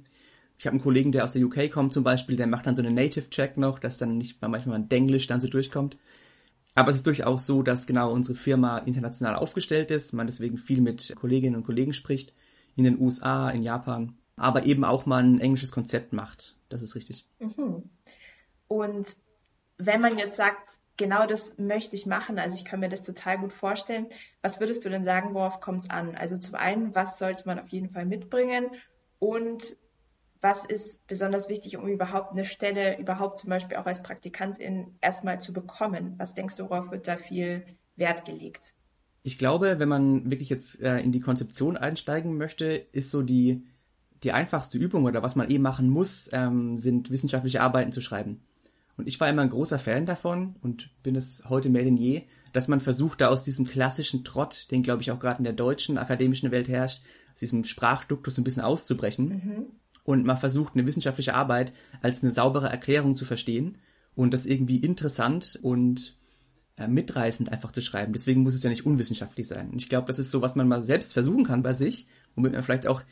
Ich 0.59 0.67
habe 0.67 0.75
einen 0.75 0.83
Kollegen, 0.83 1.12
der 1.12 1.25
aus 1.25 1.33
der 1.33 1.43
UK 1.43 1.71
kommt 1.73 1.95
zum 1.95 2.05
Beispiel, 2.05 2.37
der 2.37 2.47
macht 2.47 2.67
dann 2.67 2.75
so 2.75 2.83
einen 2.83 2.95
Native-Check 2.95 3.57
noch, 3.57 3.79
dass 3.79 3.97
dann 3.97 4.19
nicht 4.19 4.43
mal 4.43 4.49
manchmal 4.49 4.76
ein 4.76 4.90
Denglisch 4.90 5.26
dann 5.26 5.40
so 5.40 5.49
durchkommt. 5.49 5.97
Aber 6.75 6.90
es 6.90 6.97
ist 6.97 7.07
durchaus 7.07 7.47
so, 7.47 7.62
dass 7.62 7.87
genau 7.87 8.12
unsere 8.12 8.37
Firma 8.37 8.79
international 8.79 9.37
aufgestellt 9.37 9.90
ist, 9.90 10.12
man 10.12 10.26
deswegen 10.26 10.59
viel 10.59 10.83
mit 10.83 11.14
Kolleginnen 11.17 11.57
und 11.57 11.64
Kollegen 11.64 11.95
spricht, 11.95 12.35
in 12.76 12.85
den 12.85 13.00
USA, 13.00 13.50
in 13.50 13.62
Japan 13.62 14.20
aber 14.40 14.64
eben 14.64 14.85
auch 14.85 15.06
mal 15.06 15.23
ein 15.23 15.38
englisches 15.38 15.70
Konzept 15.70 16.12
macht. 16.12 16.56
Das 16.68 16.82
ist 16.82 16.94
richtig. 16.94 17.26
Mhm. 17.38 17.90
Und 18.68 19.16
wenn 19.76 20.00
man 20.00 20.18
jetzt 20.18 20.37
sagt, 20.37 20.78
genau 20.97 21.26
das 21.26 21.59
möchte 21.59 21.97
ich 21.97 22.06
machen, 22.06 22.38
also 22.38 22.54
ich 22.54 22.64
kann 22.64 22.80
mir 22.80 22.88
das 22.88 23.02
total 23.02 23.38
gut 23.38 23.52
vorstellen, 23.52 24.06
was 24.42 24.61
würdest 24.61 24.85
du 24.85 24.88
denn 24.88 25.04
sagen, 25.04 25.35
worauf 25.35 25.61
kommt 25.61 25.85
es 25.85 25.90
an? 25.90 26.14
Also 26.14 26.37
zum 26.38 26.54
einen, 26.54 26.94
was 26.94 27.18
sollte 27.18 27.44
man 27.47 27.59
auf 27.59 27.68
jeden 27.68 27.90
Fall 27.90 28.06
mitbringen 28.06 28.70
und 29.18 29.76
was 30.42 30.64
ist 30.64 31.06
besonders 31.06 31.50
wichtig, 31.50 31.76
um 31.76 31.87
überhaupt 31.87 32.32
eine 32.32 32.47
Stelle, 32.47 32.99
überhaupt 32.99 33.38
zum 33.38 33.50
Beispiel 33.50 33.76
auch 33.76 33.85
als 33.85 34.02
Praktikantin 34.02 34.94
erstmal 35.02 35.40
zu 35.40 35.52
bekommen? 35.52 36.14
Was 36.16 36.35
denkst 36.35 36.56
du, 36.56 36.70
worauf 36.70 36.90
wird 36.90 37.09
da 37.09 37.16
viel 37.16 37.64
Wert 37.97 38.25
gelegt? 38.25 38.75
Ich 39.23 39.37
glaube, 39.37 39.78
wenn 39.78 39.88
man 39.88 40.30
wirklich 40.30 40.49
jetzt 40.49 40.80
äh, 40.80 40.99
in 40.99 41.12
die 41.12 41.20
Konzeption 41.20 41.76
einsteigen 41.76 42.38
möchte, 42.38 42.66
ist 42.66 43.11
so 43.11 43.20
die 43.23 43.66
die 44.23 44.33
einfachste 44.33 44.79
Übung 44.79 45.05
oder 45.05 45.23
was 45.23 45.37
man 45.37 45.50
eh 45.50 45.59
machen 45.59 45.89
muss, 45.89 46.29
ähm, 46.33 46.79
sind 46.79 47.11
wissenschaftliche 47.11 47.61
Arbeiten 47.61 47.93
zu 47.93 48.00
schreiben. 48.00 48.43
Und 48.97 49.07
ich 49.07 49.19
war 49.19 49.29
immer 49.29 49.43
ein 49.43 49.50
großer 49.50 49.79
Fan 49.79 50.05
davon 50.05 50.57
und 50.61 50.91
bin 51.03 51.17
es 51.17 51.43
heute 51.49 51.71
mehr 51.71 51.85
denn 51.85 51.97
je, 51.97 52.25
dass 52.53 52.69
man 52.69 52.81
versucht, 52.81 53.23
da 53.23 53.29
aus 53.29 53.45
diesem 53.45 53.67
klassischen 53.67 54.25
Trott, 54.25 54.71
den 54.71 54.83
glaube 54.83 55.00
ich 55.00 55.11
auch 55.11 55.19
gerade 55.19 55.39
in 55.39 55.45
der 55.45 55.55
deutschen 55.55 55.97
akademischen 55.97 56.50
Welt 56.50 56.69
herrscht, 56.69 57.03
aus 57.33 57.41
diesem 57.41 57.65
Sprachduktus 57.65 58.37
ein 58.37 58.45
bisschen 58.45 58.62
auszubrechen. 58.62 59.29
Mhm. 59.29 59.67
Und 60.05 60.27
man 60.27 60.37
versucht, 60.37 60.75
eine 60.75 60.87
wissenschaftliche 60.87 61.35
Arbeit 61.35 61.73
als 62.03 62.23
eine 62.23 62.33
saubere 62.33 62.69
Erklärung 62.69 63.15
zu 63.15 63.25
verstehen 63.25 63.79
und 64.15 64.35
das 64.35 64.45
irgendwie 64.45 64.79
interessant 64.79 65.59
und 65.62 66.19
äh, 66.77 66.89
mitreißend 66.89 67.50
einfach 67.53 67.73
zu 67.73 67.81
schreiben. 67.81 68.12
Deswegen 68.12 68.43
muss 68.43 68.55
es 68.55 68.62
ja 68.62 68.71
nicht 68.71 68.85
unwissenschaftlich 68.85 69.49
sein. 69.49 69.71
Und 69.71 69.81
ich 69.81 69.89
glaube, 69.89 70.09
das 70.09 70.19
ist 70.19 70.31
so, 70.31 70.43
was 70.43 70.57
man 70.57 70.69
mal 70.69 70.83
selbst 70.83 71.12
versuchen 71.15 71.45
kann 71.45 71.62
bei 71.62 71.73
sich, 71.73 72.07
womit 72.35 72.53
man 72.53 72.62
vielleicht 72.62 72.87
auch 72.87 73.03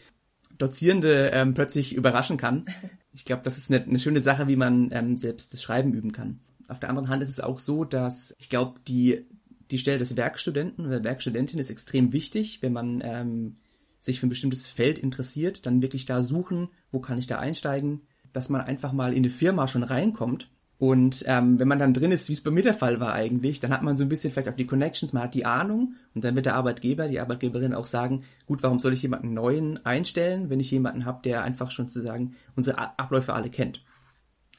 Dozierende 0.58 1.30
ähm, 1.32 1.54
plötzlich 1.54 1.94
überraschen 1.94 2.36
kann. 2.36 2.64
Ich 3.10 3.24
glaube, 3.24 3.42
das 3.42 3.58
ist 3.58 3.68
eine, 3.68 3.82
eine, 3.82 3.98
schöne 3.98 4.20
Sache, 4.20 4.46
wie 4.46 4.54
man 4.54 4.90
ähm, 4.92 5.16
selbst 5.16 5.52
das 5.52 5.60
Schreiben 5.60 5.92
üben 5.92 6.12
kann. 6.12 6.38
Auf 6.68 6.78
der 6.78 6.88
anderen 6.88 7.08
Hand 7.08 7.20
ist 7.20 7.30
es 7.30 7.40
auch 7.40 7.58
so, 7.58 7.84
dass 7.84 8.32
ich 8.38 8.48
glaube, 8.48 8.78
die, 8.86 9.26
die 9.72 9.78
Stelle 9.78 9.98
des 9.98 10.16
Werkstudenten 10.16 10.86
oder 10.86 11.02
Werkstudentin 11.02 11.58
ist 11.58 11.70
extrem 11.70 12.12
wichtig, 12.12 12.62
wenn 12.62 12.72
man 12.72 13.00
ähm, 13.02 13.56
sich 13.98 14.20
für 14.20 14.26
ein 14.26 14.28
bestimmtes 14.28 14.68
Feld 14.68 15.00
interessiert, 15.00 15.66
dann 15.66 15.82
wirklich 15.82 16.04
da 16.04 16.22
suchen, 16.22 16.68
wo 16.92 17.00
kann 17.00 17.18
ich 17.18 17.26
da 17.26 17.40
einsteigen, 17.40 18.02
dass 18.32 18.50
man 18.50 18.60
einfach 18.60 18.92
mal 18.92 19.12
in 19.12 19.24
eine 19.24 19.30
Firma 19.30 19.66
schon 19.66 19.82
reinkommt 19.82 20.48
und 20.78 21.24
ähm, 21.26 21.58
wenn 21.58 21.66
man 21.66 21.80
dann 21.80 21.92
drin 21.92 22.12
ist, 22.12 22.28
wie 22.28 22.34
es 22.34 22.40
bei 22.40 22.52
mir 22.52 22.62
der 22.62 22.74
Fall 22.74 23.00
war 23.00 23.12
eigentlich, 23.12 23.58
dann 23.58 23.72
hat 23.72 23.82
man 23.82 23.96
so 23.96 24.04
ein 24.04 24.08
bisschen 24.08 24.32
vielleicht 24.32 24.48
auch 24.48 24.54
die 24.54 24.66
Connections, 24.66 25.12
man 25.12 25.24
hat 25.24 25.34
die 25.34 25.44
Ahnung 25.44 25.94
und 26.14 26.22
dann 26.22 26.36
wird 26.36 26.46
der 26.46 26.54
Arbeitgeber, 26.54 27.08
die 27.08 27.18
Arbeitgeberin 27.18 27.74
auch 27.74 27.86
sagen, 27.86 28.22
gut, 28.46 28.62
warum 28.62 28.78
soll 28.78 28.92
ich 28.92 29.02
jemanden 29.02 29.34
neuen 29.34 29.84
einstellen, 29.84 30.50
wenn 30.50 30.60
ich 30.60 30.70
jemanden 30.70 31.04
habe, 31.04 31.20
der 31.24 31.42
einfach 31.42 31.72
schon 31.72 31.88
zu 31.88 32.00
sagen 32.00 32.36
unsere 32.54 32.96
Abläufe 32.96 33.34
alle 33.34 33.50
kennt. 33.50 33.82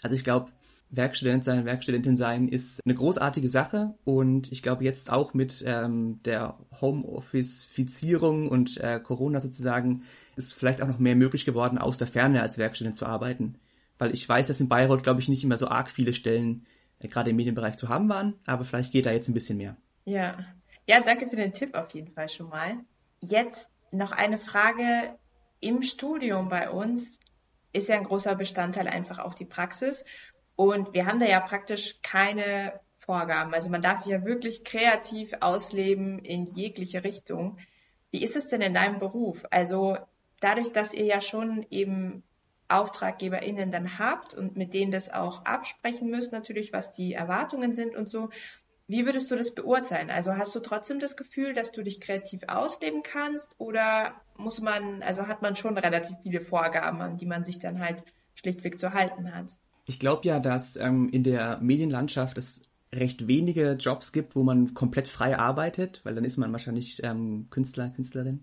Also 0.02 0.16
ich 0.16 0.26
glaube, 0.26 0.52
Werkstudent 0.90 1.46
sein, 1.46 1.66
Werkstudentin 1.66 2.18
sein 2.18 2.50
ist 2.50 2.82
eine 2.84 2.96
großartige 2.96 3.48
Sache 3.48 3.94
und 4.04 4.52
ich 4.52 4.62
glaube 4.62 4.84
jetzt 4.84 5.12
auch 5.12 5.34
mit 5.34 5.64
ähm, 5.66 6.20
der 6.26 6.58
Homeoffice-Fizierung 6.82 8.50
und 8.50 8.78
äh, 8.78 9.00
Corona 9.00 9.40
sozusagen 9.40 10.04
ist 10.36 10.54
vielleicht 10.54 10.82
auch 10.82 10.88
noch 10.88 11.00
mehr 11.00 11.16
möglich 11.16 11.46
geworden, 11.46 11.78
aus 11.78 11.98
der 11.98 12.08
Ferne 12.08 12.42
als 12.42 12.58
Werkstudent 12.58 12.98
zu 12.98 13.06
arbeiten 13.06 13.56
weil 14.00 14.14
ich 14.14 14.28
weiß, 14.28 14.48
dass 14.48 14.60
in 14.60 14.70
Bayreuth, 14.70 15.04
glaube 15.04 15.20
ich, 15.20 15.30
nicht 15.30 15.44
immer 15.44 15.58
so 15.58 15.68
arg 15.68 15.92
viele 15.92 16.14
Stellen 16.14 16.66
äh, 16.98 17.08
gerade 17.08 17.30
im 17.30 17.36
Medienbereich 17.36 17.78
zu 17.78 17.90
haben 17.90 18.10
waren, 18.10 18.34
aber 18.48 18.64
vielleicht 18.64 18.92
geht 18.92 19.06
da 19.06 19.12
jetzt 19.12 19.28
ein 19.28 19.36
bisschen 19.36 19.58
mehr. 19.58 19.78
Ja. 20.06 20.38
Ja, 20.88 21.02
danke 21.02 21.30
für 21.30 21.36
den 21.36 21.54
Tipp 21.54 21.76
auf 21.76 21.92
jeden 21.92 22.12
Fall 22.12 22.30
schon 22.30 22.50
mal. 22.50 22.78
Jetzt 23.22 23.70
noch 23.92 24.12
eine 24.12 24.40
Frage 24.40 25.16
im 25.60 25.84
Studium 25.84 26.50
bei 26.50 26.72
uns 26.72 27.20
ist 27.74 27.90
ja 27.90 27.96
ein 27.96 28.04
großer 28.04 28.34
Bestandteil 28.34 28.88
einfach 28.88 29.20
auch 29.20 29.36
die 29.36 29.46
Praxis. 29.46 30.04
Und 30.56 30.94
wir 30.94 31.06
haben 31.06 31.20
da 31.20 31.28
ja 31.28 31.40
praktisch 31.40 32.00
keine 32.02 32.80
Vorgaben. 32.98 33.54
Also 33.54 33.70
man 33.70 33.82
darf 33.82 34.00
sich 34.00 34.12
ja 34.12 34.26
wirklich 34.26 34.64
kreativ 34.64 35.34
ausleben 35.42 36.20
in 36.20 36.46
jegliche 36.46 37.04
Richtung. 37.04 37.58
Wie 38.12 38.24
ist 38.24 38.36
es 38.36 38.48
denn 38.48 38.62
in 38.62 38.74
deinem 38.74 39.00
Beruf? 39.00 39.46
Also 39.52 39.98
dadurch, 40.40 40.72
dass 40.72 40.94
ihr 40.94 41.06
ja 41.06 41.22
schon 41.22 41.66
eben 41.70 42.24
AuftraggeberInnen 42.70 43.72
dann 43.72 44.00
habt 44.00 44.34
und 44.34 44.56
mit 44.56 44.74
denen 44.74 44.92
das 44.92 45.12
auch 45.12 45.46
absprechen 45.46 46.10
müsst, 46.10 46.32
natürlich, 46.32 46.72
was 46.72 46.92
die 46.92 47.14
Erwartungen 47.14 47.74
sind 47.74 47.96
und 47.96 48.08
so. 48.08 48.30
Wie 48.88 49.06
würdest 49.06 49.30
du 49.30 49.36
das 49.36 49.54
beurteilen? 49.54 50.10
Also 50.10 50.36
hast 50.36 50.56
du 50.56 50.60
trotzdem 50.60 51.00
das 51.00 51.16
Gefühl, 51.16 51.54
dass 51.54 51.72
du 51.72 51.84
dich 51.84 52.02
kreativ 52.02 52.42
ausleben 52.48 53.04
kannst 53.04 53.56
oder 53.60 54.14
muss 54.38 54.62
man, 54.62 55.04
also 55.04 55.28
hat 55.28 55.42
man 55.42 55.56
schon 55.56 55.78
relativ 55.78 56.18
viele 56.24 56.42
Vorgaben, 56.42 57.02
an 57.02 57.18
die 57.18 57.28
man 57.28 57.44
sich 57.44 57.60
dann 57.60 57.80
halt 57.80 58.04
schlichtweg 58.34 58.80
zu 58.80 58.94
halten 58.94 59.36
hat? 59.36 59.58
Ich 59.86 60.00
glaube 60.00 60.28
ja, 60.28 60.40
dass 60.40 60.76
ähm, 60.76 61.10
in 61.10 61.24
der 61.24 61.60
Medienlandschaft 61.60 62.38
es 62.38 62.62
recht 62.94 63.28
wenige 63.28 63.74
Jobs 63.74 64.12
gibt, 64.12 64.36
wo 64.36 64.44
man 64.44 64.74
komplett 64.74 65.08
frei 65.08 65.38
arbeitet, 65.38 66.02
weil 66.04 66.16
dann 66.16 66.26
ist 66.26 66.38
man 66.38 66.52
wahrscheinlich 66.52 67.04
ähm, 67.04 67.48
Künstler, 67.50 67.90
Künstlerin, 67.90 68.42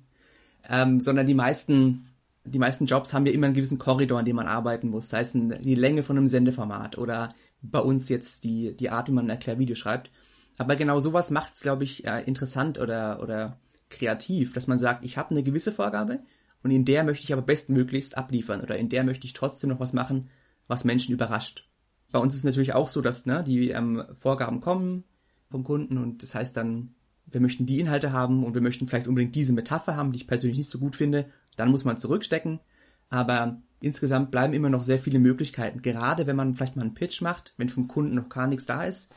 ähm, 0.68 1.00
sondern 1.00 1.26
die 1.26 1.34
meisten 1.34 2.08
die 2.46 2.58
meisten 2.58 2.86
Jobs 2.86 3.12
haben 3.12 3.26
ja 3.26 3.32
immer 3.32 3.46
einen 3.46 3.54
gewissen 3.54 3.78
Korridor, 3.78 4.20
in 4.20 4.24
dem 4.24 4.36
man 4.36 4.46
arbeiten 4.46 4.88
muss. 4.88 5.08
Sei 5.08 5.20
es 5.20 5.32
die 5.32 5.74
Länge 5.74 6.02
von 6.02 6.16
einem 6.16 6.28
Sendeformat 6.28 6.98
oder 6.98 7.34
bei 7.62 7.80
uns 7.80 8.08
jetzt 8.08 8.44
die, 8.44 8.76
die 8.76 8.90
Art, 8.90 9.08
wie 9.08 9.12
man 9.12 9.26
ein 9.26 9.30
Erklärvideo 9.30 9.74
schreibt. 9.74 10.10
Aber 10.58 10.76
genau 10.76 11.00
sowas 11.00 11.30
macht 11.30 11.54
es, 11.54 11.60
glaube 11.60 11.84
ich, 11.84 12.04
interessant 12.04 12.78
oder, 12.78 13.20
oder 13.22 13.58
kreativ, 13.90 14.52
dass 14.52 14.66
man 14.66 14.78
sagt, 14.78 15.04
ich 15.04 15.16
habe 15.16 15.30
eine 15.30 15.42
gewisse 15.42 15.72
Vorgabe 15.72 16.20
und 16.62 16.70
in 16.70 16.84
der 16.84 17.04
möchte 17.04 17.24
ich 17.24 17.32
aber 17.32 17.42
bestmöglichst 17.42 18.16
abliefern 18.16 18.60
oder 18.60 18.76
in 18.76 18.88
der 18.88 19.04
möchte 19.04 19.26
ich 19.26 19.32
trotzdem 19.32 19.70
noch 19.70 19.80
was 19.80 19.92
machen, 19.92 20.30
was 20.66 20.84
Menschen 20.84 21.12
überrascht. 21.12 21.68
Bei 22.10 22.18
uns 22.18 22.34
ist 22.34 22.40
es 22.40 22.44
natürlich 22.44 22.74
auch 22.74 22.88
so, 22.88 23.00
dass 23.00 23.26
ne, 23.26 23.44
die 23.44 23.70
ähm, 23.70 24.02
Vorgaben 24.20 24.60
kommen 24.60 25.04
vom 25.48 25.62
Kunden 25.62 25.98
und 25.98 26.22
das 26.22 26.34
heißt 26.34 26.56
dann, 26.56 26.95
wir 27.26 27.40
möchten 27.40 27.66
die 27.66 27.80
Inhalte 27.80 28.12
haben 28.12 28.44
und 28.44 28.54
wir 28.54 28.60
möchten 28.60 28.86
vielleicht 28.88 29.08
unbedingt 29.08 29.34
diese 29.34 29.52
Metapher 29.52 29.96
haben, 29.96 30.12
die 30.12 30.18
ich 30.18 30.26
persönlich 30.26 30.58
nicht 30.58 30.70
so 30.70 30.78
gut 30.78 30.96
finde 30.96 31.26
dann 31.56 31.70
muss 31.70 31.84
man 31.84 31.98
zurückstecken. 31.98 32.60
Aber 33.08 33.60
insgesamt 33.80 34.30
bleiben 34.30 34.52
immer 34.52 34.70
noch 34.70 34.82
sehr 34.82 34.98
viele 34.98 35.18
Möglichkeiten. 35.18 35.82
Gerade 35.82 36.26
wenn 36.26 36.36
man 36.36 36.54
vielleicht 36.54 36.76
mal 36.76 36.82
einen 36.82 36.94
Pitch 36.94 37.20
macht, 37.22 37.54
wenn 37.56 37.68
vom 37.68 37.88
Kunden 37.88 38.14
noch 38.14 38.28
gar 38.28 38.46
nichts 38.46 38.66
da 38.66 38.84
ist 38.84 39.12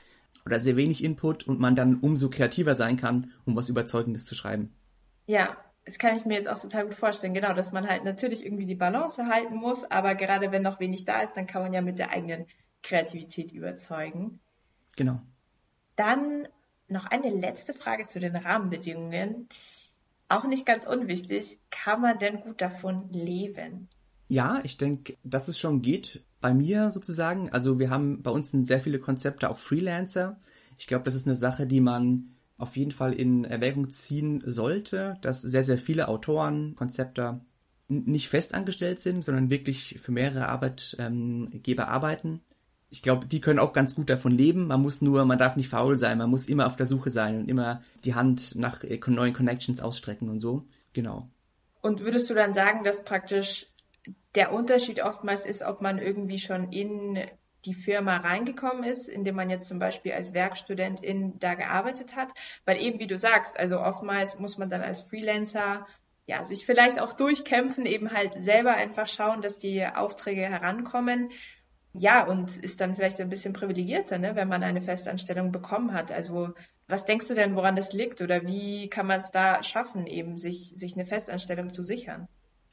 oder 0.46 0.60
sehr 0.60 0.76
wenig 0.76 1.04
Input 1.04 1.48
und 1.48 1.60
man 1.60 1.76
dann 1.76 1.96
umso 1.96 2.30
kreativer 2.30 2.76
sein 2.76 2.98
kann, 2.98 3.32
um 3.46 3.56
was 3.56 3.70
Überzeugendes 3.70 4.26
zu 4.26 4.36
schreiben. 4.36 4.74
Ja, 5.28 5.58
das 5.86 5.98
kann 5.98 6.16
ich 6.16 6.26
mir 6.26 6.36
jetzt 6.36 6.50
auch 6.50 6.60
total 6.60 6.86
gut 6.86 6.94
vorstellen. 6.94 7.34
Genau, 7.34 7.54
dass 7.54 7.72
man 7.72 7.88
halt 7.88 8.04
natürlich 8.04 8.46
irgendwie 8.46 8.66
die 8.66 8.76
Balance 8.76 9.26
halten 9.28 9.56
muss, 9.56 9.90
aber 9.90 10.16
gerade 10.16 10.52
wenn 10.52 10.62
noch 10.62 10.80
wenig 10.80 11.06
da 11.06 11.22
ist, 11.22 11.34
dann 11.34 11.48
kann 11.48 11.62
man 11.62 11.74
ja 11.74 11.82
mit 11.82 12.00
der 12.00 12.12
eigenen 12.12 12.46
Kreativität 12.84 13.52
überzeugen. 13.52 14.40
Genau. 14.96 15.20
Dann 15.96 16.48
noch 16.92 17.06
eine 17.06 17.30
letzte 17.30 17.74
Frage 17.74 18.08
zu 18.08 18.20
den 18.20 18.36
Rahmenbedingungen 18.36 19.48
auch 20.30 20.46
nicht 20.46 20.66
ganz 20.66 20.86
unwichtig, 20.86 21.60
kann 21.72 22.02
man 22.02 22.20
denn 22.20 22.40
gut 22.42 22.62
davon 22.62 23.10
leben? 23.12 23.90
Ja, 24.28 24.60
ich 24.64 24.78
denke, 24.78 25.18
dass 25.24 25.48
es 25.48 25.60
schon 25.60 25.82
geht. 25.82 26.24
Bei 26.40 26.54
mir 26.54 26.92
sozusagen. 26.92 27.50
Also 27.50 27.80
wir 27.80 27.90
haben 27.90 28.22
bei 28.22 28.32
uns 28.32 28.52
sehr 28.52 28.80
viele 28.80 29.00
Konzepte 29.00 29.50
auch 29.50 29.58
Freelancer. 29.58 30.40
Ich 30.78 30.88
glaube, 30.88 31.04
das 31.04 31.16
ist 31.16 31.26
eine 31.26 31.36
Sache, 31.36 31.68
die 31.68 31.82
man 31.82 32.36
auf 32.58 32.78
jeden 32.78 32.92
Fall 32.92 33.14
in 33.14 33.44
Erwägung 33.44 33.90
ziehen 33.90 34.44
sollte, 34.46 35.18
dass 35.22 35.42
sehr, 35.42 35.64
sehr 35.64 35.78
viele 35.78 36.08
Autoren, 36.08 36.76
Konzepte 36.76 37.42
nicht 37.88 38.30
festangestellt 38.30 39.00
sind, 39.00 39.26
sondern 39.26 39.50
wirklich 39.50 40.00
für 40.00 40.12
mehrere 40.12 40.48
Arbeitgeber 40.48 41.88
arbeiten 41.88 42.42
ich 42.92 43.02
glaube, 43.02 43.28
die 43.28 43.42
können 43.42 43.60
auch 43.60 43.74
ganz 43.74 43.96
gut 43.96 44.10
davon 44.10 44.32
leben. 44.32 44.68
Man 44.68 44.82
muss 44.82 45.02
nur, 45.02 45.26
man 45.26 45.38
darf 45.38 45.56
nicht 45.56 45.70
faul 45.70 45.98
sein, 45.98 46.18
man 46.18 46.30
muss 46.30 46.48
immer 46.48 46.66
auf 46.66 46.76
der 46.76 46.88
Suche 46.88 47.12
sein 47.12 47.42
und 47.42 47.50
immer 47.50 47.84
die 48.04 48.16
Hand 48.16 48.56
nach 48.56 48.84
äh, 48.84 49.00
neuen 49.08 49.34
Connections 49.34 49.80
ausstrecken 49.80 50.30
und 50.30 50.40
so. 50.40 50.66
Genau. 50.94 51.30
Und 51.82 52.02
würdest 52.02 52.30
du 52.30 52.34
dann 52.34 52.54
sagen, 52.54 52.84
dass 52.84 53.04
praktisch 53.04 53.68
der 54.36 54.52
Unterschied 54.52 55.04
oftmals 55.04 55.46
ist, 55.46 55.62
ob 55.62 55.82
man 55.82 56.00
irgendwie 56.00 56.40
schon 56.40 56.72
in 56.72 57.20
die 57.66 57.74
Firma 57.74 58.18
reingekommen 58.18 58.84
ist, 58.84 59.08
indem 59.08 59.36
man 59.36 59.50
jetzt 59.50 59.68
zum 59.68 59.80
Beispiel 59.80 60.14
als 60.14 60.34
Werkstudentin 60.34 61.38
da 61.40 61.54
gearbeitet 61.54 62.16
hat? 62.16 62.30
Weil 62.66 62.82
eben, 62.82 63.00
wie 63.00 63.08
du 63.08 63.18
sagst, 63.18 63.60
also 63.60 63.80
oftmals 63.80 64.40
muss 64.40 64.58
man 64.58 64.70
dann 64.70 64.82
als 64.82 65.02
Freelancer 65.02 65.86
ja, 66.26 66.44
sich 66.44 66.66
vielleicht 66.66 67.00
auch 67.00 67.14
durchkämpfen, 67.14 67.86
eben 67.86 68.12
halt 68.12 68.40
selber 68.40 68.74
einfach 68.76 69.08
schauen, 69.08 69.42
dass 69.42 69.58
die 69.58 69.86
Aufträge 69.86 70.42
herankommen 70.42 71.32
ja, 71.94 72.26
und 72.26 72.58
ist 72.58 72.82
dann 72.82 72.96
vielleicht 72.96 73.20
ein 73.20 73.30
bisschen 73.30 73.54
privilegierter, 73.54 74.20
ne, 74.20 74.36
wenn 74.36 74.48
man 74.48 74.64
eine 74.64 74.82
Festanstellung 74.82 75.52
bekommen 75.52 75.94
hat. 75.94 76.12
Also 76.12 76.54
was 76.88 77.06
denkst 77.06 77.28
du 77.28 77.34
denn, 77.34 77.56
woran 77.56 77.76
das 77.76 77.94
liegt 77.94 78.22
oder 78.22 78.46
wie 78.46 78.90
kann 78.90 79.08
man 79.08 79.20
es 79.22 79.32
da 79.32 79.64
schaffen, 79.64 80.06
eben 80.06 80.38
sich, 80.38 80.74
sich 80.76 80.94
eine 80.94 81.06
Festanstellung 81.06 81.74
zu 81.74 81.84
sichern? 81.84 82.28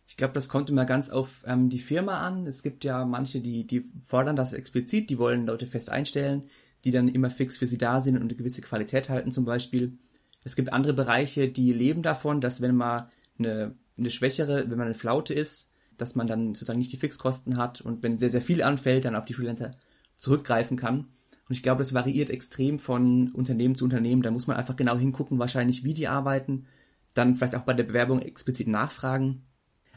Ich 0.08 0.16
glaube, 0.16 0.34
das 0.34 0.48
kommt 0.48 0.70
immer 0.70 0.84
ganz 0.84 1.10
auf 1.10 1.44
ähm, 1.46 1.68
die 1.68 1.78
Firma 1.78 2.26
an. 2.26 2.46
Es 2.46 2.62
gibt 2.62 2.84
ja 2.84 3.04
manche, 3.04 3.40
die, 3.40 3.66
die 3.66 3.90
fordern 4.06 4.36
das 4.36 4.52
explizit, 4.52 5.10
die 5.10 5.18
wollen 5.18 5.46
Leute 5.46 5.66
fest 5.66 5.90
einstellen, 5.90 6.44
die 6.84 6.92
dann 6.92 7.08
immer 7.08 7.30
fix 7.30 7.56
für 7.56 7.66
sie 7.66 7.78
da 7.78 8.00
sind 8.00 8.16
und 8.16 8.22
eine 8.22 8.34
gewisse 8.34 8.62
Qualität 8.62 9.08
halten 9.08 9.32
zum 9.32 9.44
Beispiel. 9.44 9.98
Es 10.44 10.54
gibt 10.54 10.72
andere 10.72 10.92
Bereiche, 10.92 11.48
die 11.48 11.72
leben 11.72 12.02
davon, 12.02 12.40
dass 12.40 12.60
wenn 12.60 12.76
man 12.76 13.08
eine, 13.38 13.74
eine 13.98 14.10
schwächere, 14.10 14.70
wenn 14.70 14.78
man 14.78 14.86
eine 14.86 14.94
Flaute 14.94 15.34
ist, 15.34 15.70
dass 15.98 16.14
man 16.14 16.26
dann 16.26 16.54
sozusagen 16.54 16.78
nicht 16.78 16.92
die 16.92 16.98
Fixkosten 16.98 17.56
hat 17.56 17.80
und 17.80 18.02
wenn 18.02 18.18
sehr, 18.18 18.30
sehr 18.30 18.42
viel 18.42 18.62
anfällt, 18.62 19.04
dann 19.04 19.16
auf 19.16 19.24
die 19.24 19.34
Freelancer 19.34 19.72
zurückgreifen 20.16 20.76
kann. 20.76 21.06
Und 21.48 21.54
ich 21.54 21.62
glaube, 21.62 21.78
das 21.78 21.94
variiert 21.94 22.30
extrem 22.30 22.78
von 22.78 23.30
Unternehmen 23.32 23.76
zu 23.76 23.84
Unternehmen. 23.84 24.22
Da 24.22 24.30
muss 24.30 24.46
man 24.46 24.56
einfach 24.56 24.76
genau 24.76 24.96
hingucken, 24.96 25.38
wahrscheinlich, 25.38 25.84
wie 25.84 25.94
die 25.94 26.08
arbeiten. 26.08 26.66
Dann 27.14 27.36
vielleicht 27.36 27.54
auch 27.54 27.62
bei 27.62 27.74
der 27.74 27.84
Bewerbung 27.84 28.20
explizit 28.20 28.66
nachfragen. 28.66 29.42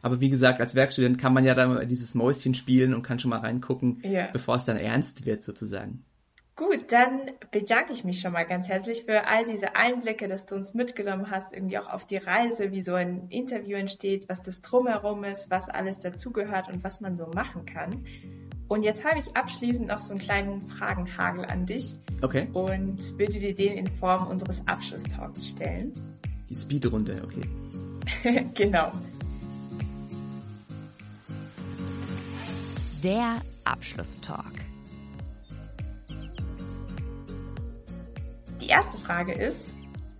Aber 0.01 0.21
wie 0.21 0.29
gesagt, 0.29 0.61
als 0.61 0.75
Werkstudent 0.75 1.17
kann 1.17 1.33
man 1.33 1.43
ja 1.43 1.55
da 1.55 1.85
dieses 1.85 2.15
Mäuschen 2.15 2.53
spielen 2.53 2.93
und 2.93 3.01
kann 3.01 3.19
schon 3.19 3.29
mal 3.29 3.39
reingucken, 3.39 4.01
ja. 4.03 4.27
bevor 4.31 4.55
es 4.55 4.65
dann 4.65 4.77
ernst 4.77 5.25
wird 5.25 5.43
sozusagen. 5.43 6.05
Gut, 6.59 6.91
dann 6.91 7.21
bedanke 7.51 7.93
ich 7.93 8.03
mich 8.03 8.19
schon 8.19 8.33
mal 8.33 8.43
ganz 8.43 8.67
herzlich 8.67 9.05
für 9.05 9.27
all 9.27 9.45
diese 9.45 9.77
Einblicke, 9.77 10.27
dass 10.27 10.45
du 10.45 10.55
uns 10.55 10.73
mitgenommen 10.73 11.31
hast, 11.31 11.53
irgendwie 11.53 11.77
auch 11.77 11.87
auf 11.87 12.05
die 12.05 12.17
Reise, 12.17 12.73
wie 12.73 12.81
so 12.81 12.95
ein 12.95 13.29
Interview 13.29 13.77
entsteht, 13.77 14.27
was 14.27 14.41
das 14.41 14.59
drumherum 14.59 15.23
ist, 15.23 15.49
was 15.49 15.69
alles 15.69 16.01
dazugehört 16.01 16.67
und 16.67 16.83
was 16.83 16.99
man 16.99 17.15
so 17.15 17.27
machen 17.27 17.65
kann. 17.65 18.03
Und 18.67 18.83
jetzt 18.83 19.05
habe 19.05 19.19
ich 19.19 19.37
abschließend 19.37 19.87
noch 19.87 20.01
so 20.01 20.11
einen 20.11 20.19
kleinen 20.19 20.67
Fragenhagel 20.67 21.45
an 21.45 21.65
dich. 21.65 21.95
Okay. 22.21 22.49
Und 22.51 23.17
würde 23.17 23.39
dir 23.39 23.55
den 23.55 23.77
in 23.77 23.87
Form 23.87 24.27
unseres 24.27 24.61
Abschlusstalks 24.67 25.47
stellen. 25.47 25.93
Die 26.49 26.55
Speedrunde, 26.55 27.21
okay. 27.23 28.45
genau. 28.53 28.89
Der 33.01 33.41
Abschlusstalk. 33.63 34.55
Erste 38.69 38.97
Frage 38.97 39.33
ist, 39.33 39.73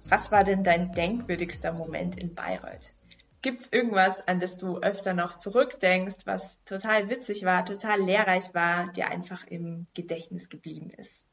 was 0.09 0.31
war 0.31 0.43
denn 0.43 0.63
dein 0.63 0.91
denkwürdigster 0.91 1.71
Moment 1.71 2.17
in 2.17 2.33
Bayreuth? 2.33 2.93
Gibt 3.41 3.61
es 3.61 3.71
irgendwas, 3.71 4.27
an 4.27 4.39
das 4.39 4.57
du 4.57 4.79
öfter 4.79 5.13
noch 5.13 5.37
zurückdenkst, 5.37 6.25
was 6.25 6.61
total 6.65 7.09
witzig 7.09 7.45
war, 7.45 7.63
total 7.63 8.01
lehrreich 8.01 8.53
war, 8.53 8.91
dir 8.91 9.09
einfach 9.09 9.45
im 9.47 9.87
Gedächtnis 9.93 10.49
geblieben 10.49 10.89
ist? 10.89 11.25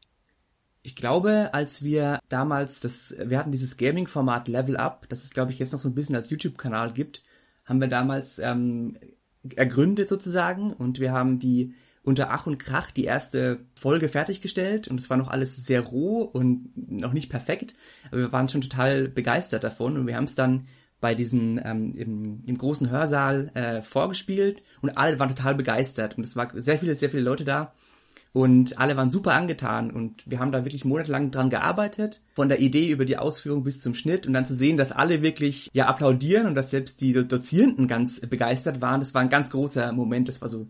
Ich 0.82 0.94
glaube, 0.94 1.50
als 1.52 1.82
wir 1.82 2.20
damals 2.28 2.78
das, 2.78 3.16
wir 3.18 3.38
hatten 3.38 3.50
dieses 3.50 3.76
Gaming-Format 3.76 4.46
Level 4.46 4.76
Up, 4.76 5.08
das 5.08 5.24
es 5.24 5.30
glaube 5.30 5.50
ich 5.50 5.58
jetzt 5.58 5.72
noch 5.72 5.80
so 5.80 5.88
ein 5.88 5.96
bisschen 5.96 6.14
als 6.14 6.30
YouTube-Kanal 6.30 6.92
gibt, 6.92 7.24
haben 7.64 7.80
wir 7.80 7.88
damals 7.88 8.38
ähm, 8.38 8.96
ergründet 9.56 10.08
sozusagen 10.08 10.72
und 10.72 11.00
wir 11.00 11.12
haben 11.12 11.40
die 11.40 11.74
unter 12.06 12.30
Ach 12.30 12.46
und 12.46 12.58
Krach 12.58 12.92
die 12.92 13.04
erste 13.04 13.66
Folge 13.74 14.08
fertiggestellt 14.08 14.86
und 14.86 15.00
es 15.00 15.10
war 15.10 15.16
noch 15.16 15.28
alles 15.28 15.56
sehr 15.56 15.80
roh 15.80 16.22
und 16.22 16.70
noch 16.76 17.12
nicht 17.12 17.28
perfekt, 17.28 17.74
aber 18.10 18.18
wir 18.18 18.32
waren 18.32 18.48
schon 18.48 18.60
total 18.60 19.08
begeistert 19.08 19.64
davon 19.64 19.96
und 19.96 20.06
wir 20.06 20.16
haben 20.16 20.24
es 20.24 20.36
dann 20.36 20.66
bei 21.00 21.16
diesem 21.16 21.60
ähm, 21.62 21.94
im, 21.96 22.44
im 22.46 22.58
großen 22.58 22.90
Hörsaal 22.90 23.50
äh, 23.54 23.82
vorgespielt 23.82 24.62
und 24.82 24.96
alle 24.96 25.18
waren 25.18 25.34
total 25.34 25.56
begeistert 25.56 26.16
und 26.16 26.24
es 26.24 26.36
war 26.36 26.48
sehr 26.54 26.78
viele, 26.78 26.94
sehr 26.94 27.10
viele 27.10 27.24
Leute 27.24 27.44
da 27.44 27.74
und 28.32 28.78
alle 28.78 28.96
waren 28.96 29.10
super 29.10 29.34
angetan 29.34 29.90
und 29.90 30.22
wir 30.30 30.38
haben 30.38 30.52
da 30.52 30.64
wirklich 30.64 30.84
monatelang 30.84 31.32
dran 31.32 31.50
gearbeitet, 31.50 32.22
von 32.34 32.48
der 32.48 32.60
Idee 32.60 32.88
über 32.88 33.04
die 33.04 33.18
Ausführung 33.18 33.64
bis 33.64 33.80
zum 33.80 33.96
Schnitt 33.96 34.28
und 34.28 34.32
dann 34.32 34.46
zu 34.46 34.54
sehen, 34.54 34.76
dass 34.76 34.92
alle 34.92 35.22
wirklich 35.22 35.70
ja 35.72 35.86
applaudieren 35.86 36.46
und 36.46 36.54
dass 36.54 36.70
selbst 36.70 37.00
die 37.00 37.14
Dozierenden 37.26 37.88
ganz 37.88 38.20
begeistert 38.20 38.80
waren, 38.80 39.00
das 39.00 39.12
war 39.12 39.22
ein 39.22 39.28
ganz 39.28 39.50
großer 39.50 39.90
Moment, 39.92 40.28
das 40.28 40.40
war 40.40 40.48
so 40.48 40.68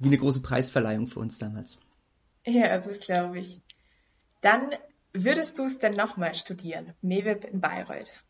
wie 0.00 0.08
eine 0.08 0.18
große 0.18 0.42
Preisverleihung 0.42 1.06
für 1.06 1.20
uns 1.20 1.38
damals. 1.38 1.78
Ja, 2.44 2.76
das 2.78 2.98
glaube 2.98 3.38
ich. 3.38 3.62
Dann 4.40 4.70
würdest 5.12 5.58
du 5.58 5.64
es 5.64 5.78
denn 5.78 5.94
nochmal 5.94 6.34
studieren, 6.34 6.94
MEWIP 7.02 7.44
in 7.44 7.60
Bayreuth? 7.60 8.22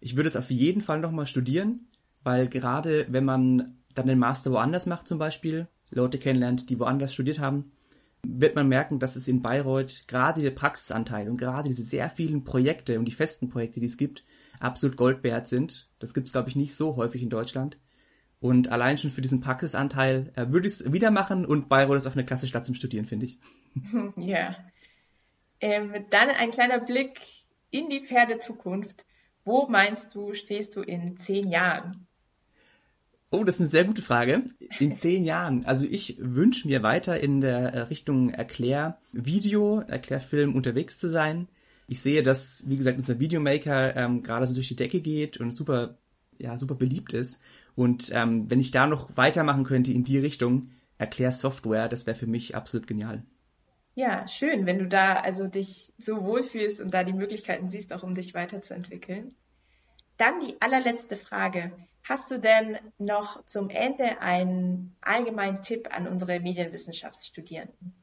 Ich 0.00 0.16
würde 0.16 0.28
es 0.28 0.36
auf 0.36 0.50
jeden 0.50 0.80
Fall 0.80 1.00
nochmal 1.00 1.26
studieren, 1.26 1.88
weil 2.22 2.48
gerade 2.48 3.06
wenn 3.10 3.24
man 3.24 3.78
dann 3.94 4.06
den 4.06 4.18
Master 4.18 4.52
woanders 4.52 4.86
macht 4.86 5.08
zum 5.08 5.18
Beispiel, 5.18 5.66
Leute 5.90 6.18
kennenlernt, 6.18 6.70
die 6.70 6.78
woanders 6.78 7.12
studiert 7.12 7.40
haben, 7.40 7.72
wird 8.22 8.54
man 8.54 8.68
merken, 8.68 8.98
dass 8.98 9.16
es 9.16 9.28
in 9.28 9.42
Bayreuth 9.42 10.04
gerade 10.06 10.42
der 10.42 10.50
Praxisanteil 10.50 11.28
und 11.28 11.36
gerade 11.36 11.68
diese 11.68 11.82
sehr 11.82 12.10
vielen 12.10 12.44
Projekte 12.44 12.98
und 12.98 13.06
die 13.06 13.12
festen 13.12 13.48
Projekte, 13.48 13.80
die 13.80 13.86
es 13.86 13.96
gibt, 13.96 14.24
absolut 14.60 14.96
Gold 14.96 15.22
wert 15.22 15.48
sind. 15.48 15.88
Das 15.98 16.14
gibt 16.14 16.28
es, 16.28 16.32
glaube 16.32 16.48
ich, 16.48 16.56
nicht 16.56 16.74
so 16.74 16.96
häufig 16.96 17.22
in 17.22 17.30
Deutschland. 17.30 17.78
Und 18.40 18.68
allein 18.68 18.98
schon 18.98 19.10
für 19.10 19.20
diesen 19.20 19.40
Praxisanteil 19.40 20.32
äh, 20.36 20.48
würde 20.48 20.68
ich 20.68 20.74
es 20.74 20.92
wieder 20.92 21.10
machen 21.10 21.44
und 21.44 21.68
Bayreuth 21.68 21.98
ist 21.98 22.06
auch 22.06 22.12
eine 22.12 22.24
klasse 22.24 22.46
Stadt 22.46 22.66
zum 22.66 22.74
Studieren, 22.74 23.06
finde 23.06 23.26
ich. 23.26 23.38
Ja. 24.16 24.56
Ähm, 25.60 25.92
dann 26.10 26.30
ein 26.30 26.52
kleiner 26.52 26.78
Blick 26.78 27.20
in 27.70 27.88
die 27.88 28.00
ferne 28.00 28.38
Zukunft. 28.38 29.04
Wo 29.44 29.66
meinst 29.68 30.14
du, 30.14 30.34
stehst 30.34 30.76
du 30.76 30.82
in 30.82 31.16
zehn 31.16 31.48
Jahren? 31.48 32.06
Oh, 33.30 33.44
das 33.44 33.56
ist 33.56 33.60
eine 33.60 33.68
sehr 33.68 33.84
gute 33.84 34.02
Frage. 34.02 34.44
In 34.78 34.94
zehn 34.96 35.24
Jahren. 35.24 35.64
Also 35.64 35.84
ich 35.84 36.16
wünsche 36.20 36.68
mir 36.68 36.82
weiter 36.82 37.18
in 37.20 37.40
der 37.40 37.90
Richtung 37.90 38.30
Erklärvideo, 38.30 39.80
Erklärfilm 39.80 40.54
unterwegs 40.54 40.98
zu 40.98 41.08
sein. 41.08 41.48
Ich 41.88 42.00
sehe, 42.00 42.22
dass, 42.22 42.64
wie 42.68 42.76
gesagt, 42.76 42.98
unser 42.98 43.18
Videomaker 43.18 43.96
ähm, 43.96 44.22
gerade 44.22 44.46
so 44.46 44.54
durch 44.54 44.68
die 44.68 44.76
Decke 44.76 45.00
geht 45.00 45.38
und 45.38 45.52
super, 45.52 45.96
ja, 46.38 46.56
super 46.56 46.74
beliebt 46.74 47.12
ist. 47.12 47.40
Und 47.78 48.10
ähm, 48.12 48.50
wenn 48.50 48.58
ich 48.58 48.72
da 48.72 48.88
noch 48.88 49.16
weitermachen 49.16 49.62
könnte 49.62 49.92
in 49.92 50.02
die 50.02 50.18
Richtung, 50.18 50.72
Erklärsoftware, 50.98 51.88
das 51.88 52.06
wäre 52.06 52.16
für 52.16 52.26
mich 52.26 52.56
absolut 52.56 52.88
genial. 52.88 53.22
Ja, 53.94 54.26
schön, 54.26 54.66
wenn 54.66 54.80
du 54.80 54.88
da 54.88 55.14
also 55.14 55.46
dich 55.46 55.92
so 55.96 56.24
wohlfühlst 56.24 56.80
und 56.80 56.92
da 56.92 57.04
die 57.04 57.12
Möglichkeiten 57.12 57.68
siehst, 57.68 57.92
auch 57.92 58.02
um 58.02 58.16
dich 58.16 58.34
weiterzuentwickeln. 58.34 59.32
Dann 60.16 60.40
die 60.40 60.60
allerletzte 60.60 61.14
Frage. 61.14 61.70
Hast 62.02 62.32
du 62.32 62.40
denn 62.40 62.78
noch 62.98 63.44
zum 63.44 63.70
Ende 63.70 64.20
einen 64.22 64.96
allgemeinen 65.00 65.62
Tipp 65.62 65.86
an 65.96 66.08
unsere 66.08 66.40
Medienwissenschaftsstudierenden? 66.40 67.94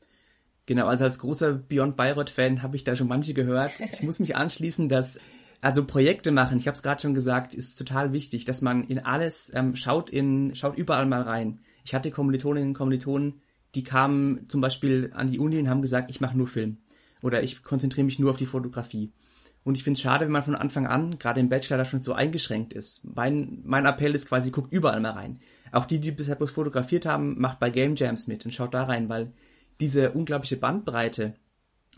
Genau, 0.67 0.87
also 0.87 1.03
als 1.03 1.19
großer 1.19 1.51
Beyond 1.51 1.97
Bayreuth-Fan 1.97 2.63
habe 2.63 2.77
ich 2.77 2.85
da 2.85 2.95
schon 2.95 3.09
manche 3.09 3.33
gehört. 3.33 3.81
Ich 3.81 4.03
muss 4.03 4.19
mich 4.19 4.37
anschließen, 4.37 4.87
dass 4.87 5.19
also 5.65 5.83
Projekte 5.83 6.31
machen, 6.31 6.59
ich 6.59 6.67
habe 6.67 6.75
es 6.75 6.83
gerade 6.83 7.01
schon 7.01 7.15
gesagt, 7.15 7.55
ist 7.55 7.75
total 7.75 8.13
wichtig, 8.13 8.45
dass 8.45 8.61
man 8.61 8.83
in 8.83 9.03
alles 9.03 9.51
ähm, 9.55 9.75
schaut, 9.75 10.11
in 10.11 10.53
schaut 10.53 10.77
überall 10.77 11.07
mal 11.07 11.23
rein. 11.23 11.59
Ich 11.83 11.95
hatte 11.95 12.11
Kommilitoninnen 12.11 12.69
und 12.69 12.73
Kommilitonen, 12.75 13.41
die 13.73 13.83
kamen 13.83 14.47
zum 14.47 14.61
Beispiel 14.61 15.11
an 15.15 15.31
die 15.31 15.39
Uni 15.39 15.57
und 15.57 15.67
haben 15.67 15.81
gesagt, 15.81 16.11
ich 16.11 16.21
mache 16.21 16.37
nur 16.37 16.47
Film 16.47 16.77
oder 17.23 17.41
ich 17.41 17.63
konzentriere 17.63 18.05
mich 18.05 18.19
nur 18.19 18.29
auf 18.29 18.37
die 18.37 18.45
Fotografie. 18.45 19.11
Und 19.63 19.75
ich 19.75 19.83
finde 19.83 19.97
es 19.97 20.01
schade, 20.01 20.25
wenn 20.25 20.31
man 20.31 20.43
von 20.43 20.53
Anfang 20.53 20.85
an, 20.85 21.17
gerade 21.17 21.39
im 21.39 21.49
Bachelor, 21.49 21.77
da 21.77 21.85
schon 21.85 21.99
so 21.99 22.13
eingeschränkt 22.13 22.71
ist. 22.71 23.01
Mein, 23.03 23.63
mein 23.63 23.87
Appell 23.87 24.13
ist 24.13 24.27
quasi, 24.27 24.51
guckt 24.51 24.71
überall 24.71 24.99
mal 24.99 25.13
rein. 25.13 25.39
Auch 25.71 25.85
die, 25.85 25.99
die 25.99 26.11
bisher 26.11 26.35
bloß 26.35 26.51
fotografiert 26.51 27.07
haben, 27.07 27.41
macht 27.41 27.59
bei 27.59 27.71
Game 27.71 27.95
Jams 27.95 28.27
mit 28.27 28.45
und 28.45 28.53
schaut 28.53 28.75
da 28.75 28.83
rein, 28.83 29.09
weil 29.09 29.33
diese 29.79 30.11
unglaubliche 30.11 30.57
Bandbreite 30.57 31.33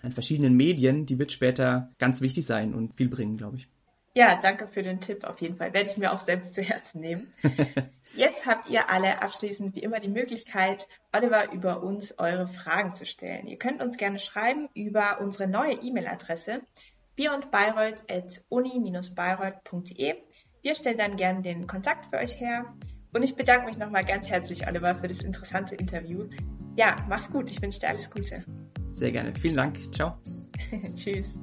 an 0.01 0.11
verschiedenen 0.11 0.55
Medien, 0.55 1.05
die 1.05 1.19
wird 1.19 1.31
später 1.31 1.91
ganz 1.97 2.21
wichtig 2.21 2.45
sein 2.45 2.73
und 2.73 2.95
viel 2.95 3.09
bringen, 3.09 3.37
glaube 3.37 3.57
ich. 3.57 3.67
Ja, 4.13 4.39
danke 4.41 4.67
für 4.67 4.81
den 4.81 4.99
Tipp 4.99 5.25
auf 5.25 5.41
jeden 5.41 5.57
Fall. 5.57 5.73
Werde 5.73 5.91
ich 5.91 5.97
mir 5.97 6.11
auch 6.11 6.21
selbst 6.21 6.55
zu 6.55 6.63
Herzen 6.63 7.01
nehmen. 7.01 7.27
Jetzt 8.15 8.47
habt 8.47 8.67
ihr 8.67 8.89
alle 8.89 9.21
abschließend 9.21 9.75
wie 9.75 9.81
immer 9.81 9.99
die 9.99 10.09
Möglichkeit, 10.09 10.87
Oliver 11.13 11.51
über 11.51 11.83
uns 11.83 12.17
eure 12.17 12.47
Fragen 12.47 12.95
zu 12.95 13.05
stellen. 13.05 13.45
Ihr 13.45 13.57
könnt 13.57 13.79
uns 13.79 13.97
gerne 13.97 14.17
schreiben 14.17 14.69
über 14.73 15.21
unsere 15.21 15.47
neue 15.47 15.73
E-Mail-Adresse 15.73 16.61
beyondbayreuth.uni-bayreuth.de. 17.15 20.15
Wir 20.63 20.75
stellen 20.75 20.97
dann 20.97 21.15
gerne 21.15 21.43
den 21.43 21.67
Kontakt 21.67 22.07
für 22.07 22.17
euch 22.17 22.39
her. 22.39 22.73
Und 23.13 23.21
ich 23.23 23.35
bedanke 23.35 23.67
mich 23.67 23.77
nochmal 23.77 24.03
ganz 24.03 24.27
herzlich, 24.27 24.67
Oliver, 24.67 24.95
für 24.95 25.07
das 25.07 25.19
interessante 25.19 25.75
Interview. 25.75 26.27
Ja, 26.75 26.95
mach's 27.07 27.29
gut. 27.31 27.51
Ich 27.51 27.61
wünsche 27.61 27.81
dir 27.81 27.89
alles 27.89 28.09
Gute. 28.09 28.43
Sehr 28.97 29.11
gerne. 29.11 29.31
Vielen 29.39 29.55
Dank. 29.55 29.77
Ciao. 29.93 30.17
Tschüss. 30.95 31.35